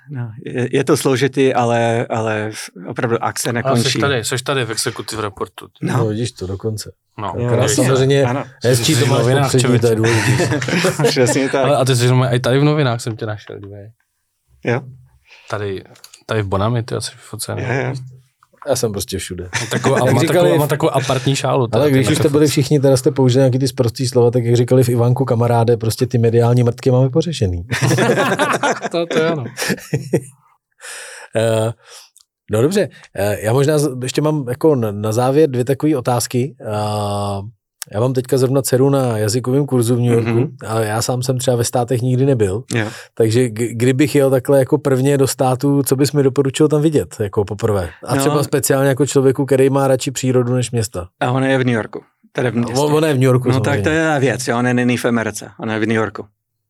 [0.10, 2.52] no, je, je to složitý, ale, ale
[2.88, 3.82] opravdu akce nekončí.
[3.82, 5.68] Ale jsi tady, jsi tady v executive reportu.
[5.82, 5.98] No.
[5.98, 6.92] no, vidíš to dokonce.
[7.18, 8.44] No, no samozřejmě ano.
[8.64, 10.60] hezčí to máš popřední, to je důležité.
[11.08, 11.66] Přesně tak.
[11.66, 13.92] Ale a ty jsi i tady v novinách jsem tě našel, dívej.
[14.66, 14.82] Jo?
[15.50, 15.84] Tady,
[16.26, 17.62] tady v Bonami, ty asi focený.
[17.62, 17.94] Je, je.
[18.68, 19.50] Já jsem prostě všude.
[19.72, 21.68] Takovou, ale má, říkali, takovou, má takovou apartní šálu.
[21.72, 24.56] Ale když už jste byli všichni, teda jste použili nějaký ty sprostý slova, tak jak
[24.56, 27.64] říkali v Ivanku kamaráde, prostě ty mediální mrtky máme pořešený.
[28.92, 29.44] to, to je ano.
[29.44, 29.50] uh,
[32.52, 33.74] No dobře, eh, já možná
[34.04, 36.56] ještě mám jako na závěr dvě takové otázky.
[37.92, 40.68] Já mám teďka zrovna dceru na jazykovém kurzu v New Yorku mm-hmm.
[40.68, 42.64] a já sám jsem třeba ve státech nikdy nebyl.
[42.74, 42.94] Yeah.
[43.14, 47.46] Takže kdybych jel takhle jako prvně do státu, co bys mi doporučil tam vidět jako
[47.46, 47.90] poprvé?
[48.04, 48.22] A no.
[48.22, 51.08] třeba speciálně jako člověku, který má radši přírodu než města.
[51.20, 52.02] A on je v New Yorku.
[52.32, 52.76] Tady v městě.
[52.76, 53.48] on je v New Yorku.
[53.48, 53.72] No samozřejmě.
[53.72, 56.26] tak to je věc, jo, on není v Americe, on je v New Yorku.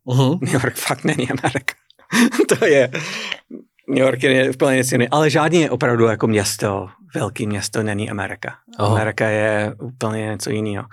[0.08, 0.40] Uh-huh.
[0.42, 1.74] New York fakt není Amerika.
[2.60, 2.90] to je,
[3.90, 8.10] New York je úplně něco jiného, ale žádný je opravdu jako město, velký město není
[8.10, 8.56] Amerika.
[8.78, 8.90] Aha.
[8.90, 10.86] Amerika je úplně něco jiného.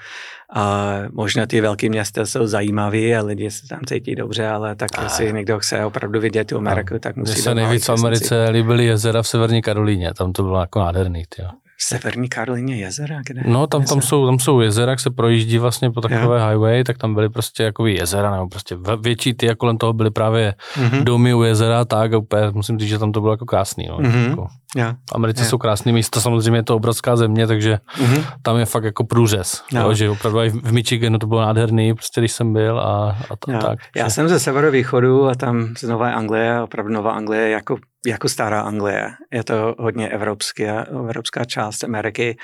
[0.54, 4.90] A možná ty velké města jsou zajímavé a lidi se tam cítí dobře, ale tak
[4.98, 5.02] a...
[5.02, 7.32] jestli někdo chce opravdu vidět tu Ameriku, tak musí...
[7.32, 11.24] Mně se nejvíc v Americe líbily jezera v Severní Karolíně, tam to bylo jako nádherný.
[11.36, 11.48] Tyjo.
[11.82, 13.20] Severní Karolíně jezera?
[13.26, 13.42] Kde?
[13.46, 16.48] No, tam, tam, jsou, tam jsou jezera, jak se projíždí vlastně po takové jo.
[16.48, 20.10] highway, tak tam byly prostě jako jezera, nebo prostě větší ty a kolem toho byly
[20.10, 21.04] právě mm-hmm.
[21.04, 23.86] domy u jezera, tak a úplně musím říct, že tam to bylo jako krásný.
[23.88, 24.30] No, mm-hmm.
[24.30, 24.46] jako.
[24.76, 24.96] Yeah.
[25.10, 25.50] V Americe yeah.
[25.50, 28.24] jsou krásné místa, samozřejmě je to obrovská země, takže mm-hmm.
[28.42, 29.64] tam je fakt jako průřez.
[29.72, 29.80] No.
[29.80, 33.36] Jo, že opravdu i v Michiganu to bylo nádherný, prostě když jsem byl a, a
[33.36, 33.78] t- tak.
[33.96, 38.60] Já jsem ze severovýchodu a tam z Nové Anglie, opravdu Nová Anglie jako, jako stará
[38.60, 39.10] Anglie.
[39.32, 42.36] Je to hodně evropská, evropská část Ameriky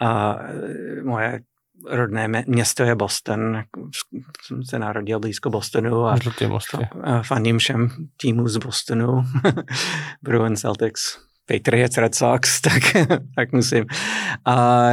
[0.00, 0.38] a
[1.04, 1.40] moje
[1.90, 3.62] rodné město je Boston.
[4.46, 6.16] Jsem se narodil blízko Bostonu a
[7.22, 9.24] fandím všem týmu z Bostonu.
[10.22, 12.82] Bruins Celtics Patriots, Red Sox, tak,
[13.36, 13.84] tak musím.
[14.44, 14.86] A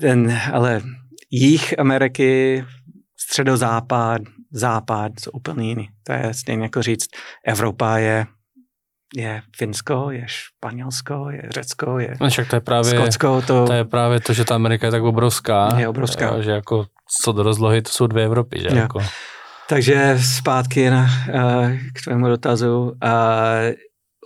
[0.00, 0.82] ten, ale
[1.30, 2.64] jich Ameriky,
[3.20, 5.88] středozápad, západ jsou úplně jiný.
[6.02, 7.06] To je stejně jako říct,
[7.46, 8.26] Evropa je
[9.16, 13.42] je Finsko, je Španělsko, je Řecko, je no, však to je právě, Skotsko.
[13.46, 15.68] To, to je právě to, že ta Amerika je tak obrovská.
[15.78, 16.40] Je obrovská.
[16.40, 16.86] Že jako
[17.22, 18.60] co do rozlohy, to jsou dvě Evropy.
[18.60, 19.00] Že jako.
[19.68, 22.82] Takže zpátky na, uh, k tvému dotazu.
[22.82, 22.90] Uh,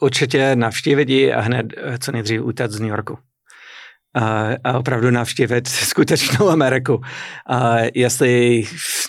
[0.01, 3.19] určitě navštívit ji a hned eh, co nejdřív utéct z New Yorku.
[4.17, 7.01] A, a opravdu navštívit skutečnou Ameriku.
[7.47, 8.63] A jestli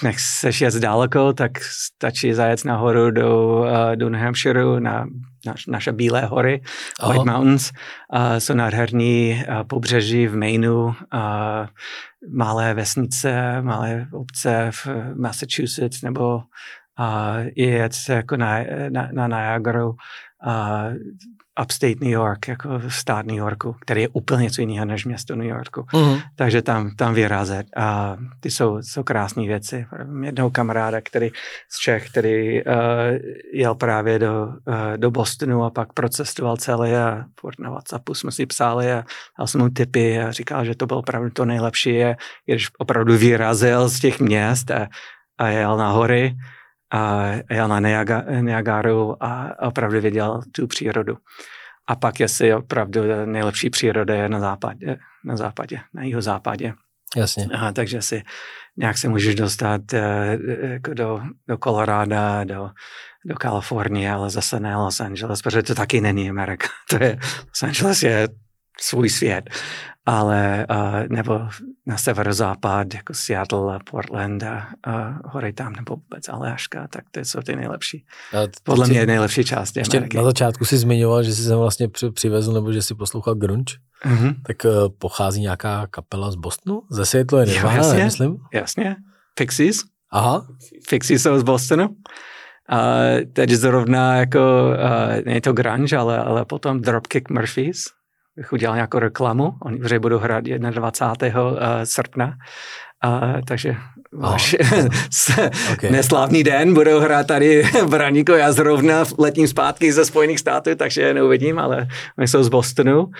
[0.03, 5.05] nechceš jet daleko, tak stačí zajet nahoru do, eh, do New Hampshire na
[5.45, 6.61] naš, naše Bílé hory,
[6.99, 7.13] Aha.
[7.13, 7.71] White Mountains.
[8.09, 11.67] A jsou nádherní pobřeží v Mainu, a
[12.33, 16.41] malé vesnice, malé obce v Massachusetts nebo
[16.99, 18.59] a jet jako na,
[18.89, 19.85] na, na Niagara
[20.45, 20.93] uh,
[21.61, 25.47] upstate New York, jako stát New Yorku, který je úplně něco jiného než město New
[25.47, 25.81] Yorku.
[25.81, 26.21] Uh-huh.
[26.35, 27.67] Takže tam, tam vyrazit.
[27.77, 29.85] A ty jsou, jsou krásné věci.
[30.23, 31.29] Jednoho kamaráda, který
[31.69, 32.73] z Čech, který uh,
[33.53, 37.25] jel právě do, uh, do Bostonu a pak procestoval celý a
[37.59, 39.03] na WhatsAppu jsme si psali a
[39.37, 42.03] dal jsem mu tipy a říkal, že to bylo opravdu to nejlepší,
[42.45, 44.87] když opravdu vyrazil z těch měst a,
[45.37, 46.35] a jel na hory
[46.91, 47.79] a jel na
[48.41, 51.17] Niagaru a opravdu viděl tu přírodu.
[51.87, 56.73] A pak jestli opravdu nejlepší příroda je na západě, na západě, na jeho západě.
[57.15, 57.45] Jasně.
[57.45, 58.23] A, takže si
[58.77, 59.99] nějak se můžeš dostat uh,
[60.71, 62.69] jako do, do Koloráda, do,
[63.25, 66.67] do Kalifornie, ale zase ne Los Angeles, protože to taky není Amerika.
[66.89, 68.27] To je, Los Angeles je
[68.81, 69.49] svůj svět
[70.09, 71.39] ale uh, nebo
[71.85, 77.19] na severozápad, jako Seattle a Portland a, a hory tam, nebo vůbec Aljaška, tak to
[77.19, 78.05] jsou ty nejlepší.
[78.63, 80.17] Podle mě je nejlepší část Ještě Ameriky.
[80.17, 83.73] na začátku si zmiňoval, že jsi sem vlastně přivezl, nebo že jsi poslouchal grunge,
[84.05, 84.35] mm-hmm.
[84.47, 86.81] tak uh, pochází nějaká kapela z Bostonu?
[86.91, 88.37] Ze Seattle je Nirvana, jasně, nemyslím?
[88.53, 88.95] Jasně.
[89.35, 89.77] Pixies.
[90.11, 90.47] Aha.
[90.89, 91.87] Pixies jsou z Bostonu.
[91.87, 97.85] Uh, teď zrovna jako, uh, není to grunge, ale, ale potom Dropkick Murphys,
[98.39, 101.43] bych udělal nějakou reklamu, oni vře budou hrát 21.
[101.43, 102.37] Uh, srpna,
[103.05, 103.75] uh, takže
[104.13, 104.55] váš
[105.73, 105.91] okay.
[105.91, 111.01] neslávný den budou hrát tady v Raníko, já zrovna letním zpátky ze Spojených států, takže
[111.01, 111.87] je neuvidím, ale
[112.17, 113.11] oni jsou z Bostonu, uh,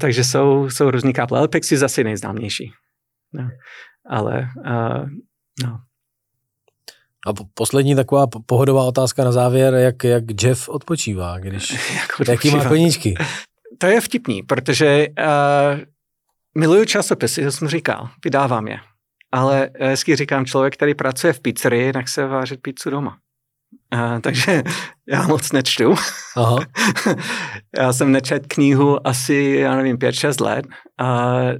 [0.00, 2.72] takže jsou, jsou různý kaple, ale Pixies zase nejznámější.
[3.32, 3.48] No.
[4.08, 5.06] Ale uh,
[5.64, 5.78] no,
[7.26, 12.32] a poslední taková pohodová otázka na závěr, jak, jak Jeff odpočívá, když, jak odpočívá.
[12.32, 13.14] jaký má koníčky?
[13.78, 15.80] To je vtipný, protože uh,
[16.58, 18.78] miluju časopisy, to jsem říkal, vydávám je.
[19.32, 23.18] Ale hezky říkám, člověk, který pracuje v pizzerii, tak se vážet pizzu doma.
[23.94, 24.62] Uh, takže
[25.08, 25.94] já moc nečtu.
[26.36, 26.58] Aha.
[27.78, 30.66] já jsem nečet knihu asi, já nevím, 5-6 let.
[31.00, 31.06] Uh,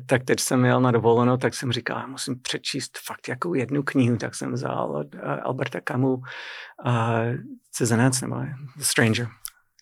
[0.07, 3.83] tak teď jsem jel na dovolenou, tak jsem říkal, já musím přečíst fakt jako jednu
[3.83, 6.21] knihu, tak jsem vzal od uh, Alberta Camus
[6.87, 6.93] uh,
[7.71, 8.37] Cizinec nebo
[8.77, 9.29] The Stranger.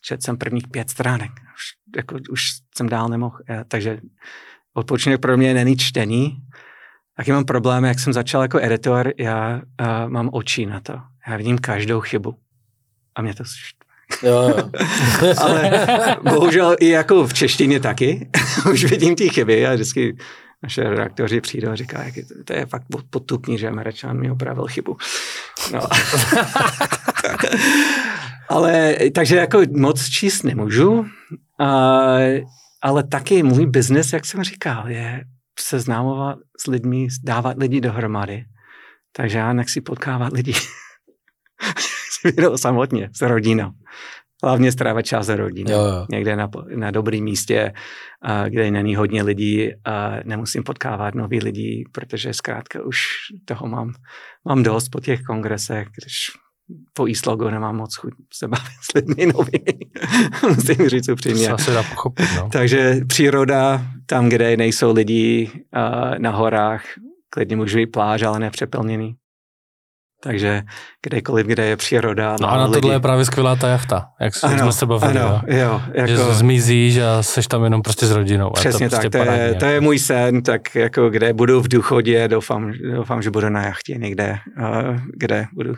[0.02, 1.30] Četl jsem prvních pět stránek.
[1.30, 1.62] Už,
[1.96, 3.38] jako, už jsem dál nemohl.
[3.50, 4.00] Uh, takže
[4.74, 6.36] odpočinek pro mě není čtení.
[7.16, 11.00] Taky mám problém, jak jsem začal jako editor, já uh, mám oči na to.
[11.28, 12.34] Já vidím každou chybu.
[13.14, 13.44] A mě to
[14.22, 14.70] Jo, jo.
[15.38, 15.70] Ale
[16.22, 18.30] bohužel i jako v češtině taky.
[18.72, 20.16] Už vidím ty chyby a vždycky
[20.62, 24.30] naše redaktoři přijdou a říká, jak je to, to je fakt podtupný, že Američan mi
[24.30, 24.96] opravil chybu.
[25.72, 25.80] No.
[28.48, 31.06] ale takže jako moc číst nemůžu,
[31.60, 32.18] a,
[32.82, 35.24] ale taky můj biznes, jak jsem říkal, je
[35.58, 38.44] seznámovat s lidmi, dávat lidi dohromady.
[39.12, 40.52] Takže já nechci potkávat lidi
[42.56, 43.70] samotně, s rodinou.
[44.44, 45.70] Hlavně strávit čas s rodinou.
[45.70, 46.06] Jo, jo.
[46.10, 47.72] Někde na, na dobrém místě,
[48.22, 52.98] a, kde není hodně lidí a nemusím potkávat nový lidi, protože zkrátka už
[53.44, 53.92] toho mám,
[54.44, 56.30] mám dost po těch kongresech, když
[56.92, 59.78] po Eastlogu nemám moc chuť se bavit s lidmi novými.
[60.54, 61.48] Musím říct upřímně.
[61.48, 62.48] To se dá pochopit, no.
[62.52, 66.82] Takže příroda, tam, kde nejsou lidi uh, na horách,
[67.30, 69.16] klidně můžu být pláž, ale nepřeplněný.
[70.22, 70.62] Takže
[71.06, 72.36] kdekoliv, kde je příroda.
[72.40, 75.18] No a na tohle je právě skvělá ta jachta, jak ano, jsme se bavili.
[75.18, 78.50] Ano, jo, jako, že zmizíš a seš tam jenom prostě s rodinou.
[78.50, 81.68] Přesně to prostě tak, to je, to je můj sen, tak jako kde budu v
[81.68, 84.38] důchodě, doufám, doufám že budu na jachtě někde,
[85.16, 85.74] kde budu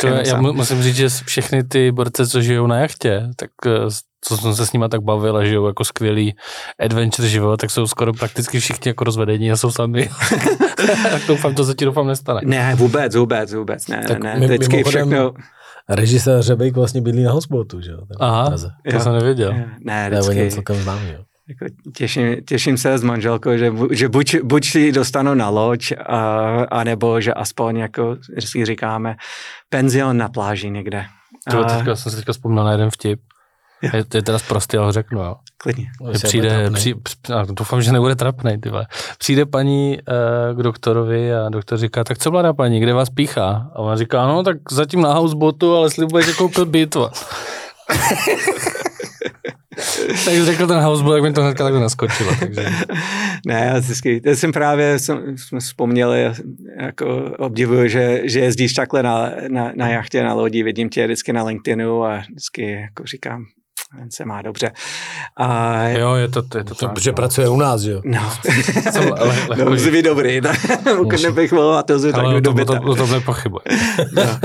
[0.00, 3.90] to je, já musím říct, že všechny ty borce, co žijou na jachtě, tak eh,
[4.28, 6.34] co jsem se s nima tak bavil a žijou jako skvělý
[6.80, 10.10] adventure život, tak jsou skoro prakticky všichni jako rozvedení a jsou sami.
[11.10, 12.40] tak doufám, to se ti doufám nestane.
[12.44, 14.40] Ne, vůbec, vůbec, vůbec, ne, tak ne.
[14.40, 15.32] Vždycky všechno...
[15.88, 17.98] Režisér Řebejk vlastně bydlí na hospodu, že jo?
[18.20, 18.54] Aha,
[18.90, 19.54] to jsem nevěděl.
[19.84, 20.34] Ne, vždycky.
[20.34, 21.24] To je celkem známý, jo.
[21.48, 21.64] Jako
[21.96, 26.18] těším, těším se s manželkou, že, že buď, buď si dostanu na loď, a,
[26.70, 29.16] anebo že aspoň, jako si říkáme,
[29.68, 31.06] penzion na pláži někde.
[31.50, 33.20] To teďka, jsem si teďka vzpomněl na jeden vtip.
[33.82, 35.36] Je, je teda prostý, ale řeknu, jo.
[35.58, 35.86] Klidně.
[36.12, 36.94] Že přijde, při,
[37.50, 38.70] doufám, že nebude trapnej, ty
[39.18, 43.70] Přijde paní uh, k doktorovi a doktor říká, tak co mladá paní, kde vás píchá?
[43.74, 46.96] A ona říká, no tak zatím na housebotu, ale slibuje, že koupil byt.
[50.24, 52.30] tak řekl ten houseboat, tak mi to hnedka takhle naskočilo.
[52.40, 52.64] Takže.
[53.46, 56.32] ne, vždycky, já jsem právě, jsem, jsme vzpomněli,
[56.80, 61.32] jako obdivuju, že, že jezdíš takhle na, na, na jachtě, na lodi, vidím tě vždycky
[61.32, 63.44] na LinkedInu a vždycky jako říkám,
[63.98, 64.72] ten se má dobře.
[65.36, 67.14] A, jo, je to, je to, to Protože no.
[67.14, 68.00] pracuje u nás, jo.
[68.04, 68.32] No,
[69.20, 70.58] le, le, no musí být dobrý, tak
[71.22, 73.60] nebych mohl to zvět tak do to, to, to nepochybuji.
[74.12, 74.38] no.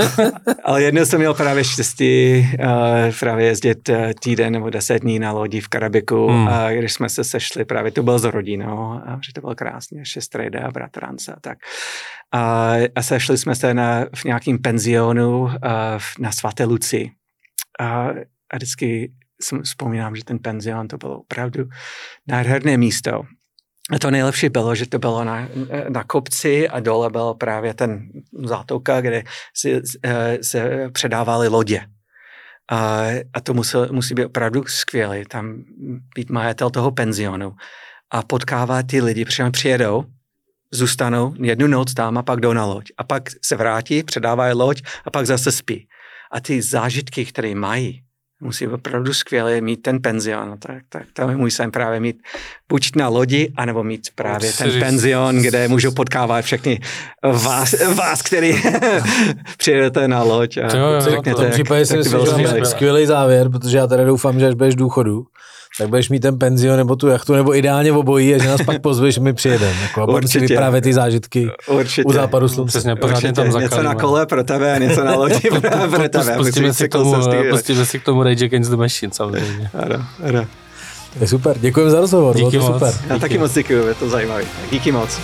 [0.64, 5.32] Ale jednou jsem měl právě štěstí uh, právě jezdit uh, týden nebo deset dní na
[5.32, 6.48] lodi v Karabiku, hmm.
[6.48, 10.04] a když jsme se sešli, právě to byl s rodinou, a že to bylo krásně,
[10.04, 11.58] šestrejde a bratrance a tak.
[12.32, 15.50] A, a sešli jsme se na, v nějakém penzionu uh,
[16.18, 17.10] na svaté Luci.
[17.80, 18.08] A,
[18.50, 19.12] a vždycky
[19.62, 21.64] vzpomínám, že ten penzion to bylo opravdu
[22.26, 23.22] nádherné místo.
[23.90, 25.48] A to nejlepší bylo, že to bylo na,
[25.88, 28.08] na kopci a dole byl právě ten
[28.44, 29.22] zátoka, kde
[30.04, 31.86] eh, se předávaly lodě.
[32.70, 35.64] A, a to musel, musí být opravdu skvělé, tam
[36.14, 37.52] být majitel toho penzionu
[38.10, 40.04] a potkávat ty lidi, protože přijedou,
[40.72, 42.90] zůstanou jednu noc tam a pak jdou na loď.
[42.98, 45.88] A pak se vrátí, předávají loď a pak zase spí.
[46.32, 48.02] A ty zážitky, které mají,
[48.42, 50.48] musí opravdu skvěle mít ten penzion.
[50.48, 52.16] No tak, tak to je můj sen právě mít
[52.68, 56.80] buď na lodi, anebo mít právě ten penzion, kde můžu potkávat všechny
[57.22, 58.62] vás, vás který
[59.56, 62.04] přijedete na loď a jo, jo, řeknete, v tom případě si
[62.64, 65.24] skvělý závěr, protože já tady doufám, že až budeš důchodu,
[65.78, 68.62] tak budeš mít ten penzion nebo tu jachtu, nebo ideálně v obojí a že nás
[68.62, 69.72] pak pozveš, my přijedeme.
[69.82, 72.04] Jako, a budeme si vyprávět ty zážitky Určitě.
[72.04, 72.70] u západu slunce.
[72.70, 73.62] Přesně, pořádně tam zakalíme.
[73.70, 75.40] Něco na kole pro tebe a něco na lodi
[75.90, 76.36] pro tebe.
[76.36, 77.14] Pustíme si, k tomu,
[77.50, 79.70] pustíme si k tomu Rage Against the Machine samozřejmě.
[79.74, 80.46] Ano, ano.
[81.20, 82.78] Je super, děkujeme za rozhovor, Díky bylo to moc.
[82.78, 82.94] super.
[83.02, 83.20] Já Díky.
[83.20, 84.42] taky moc děkuji, je to zajímavé.
[84.70, 85.20] Díky moc.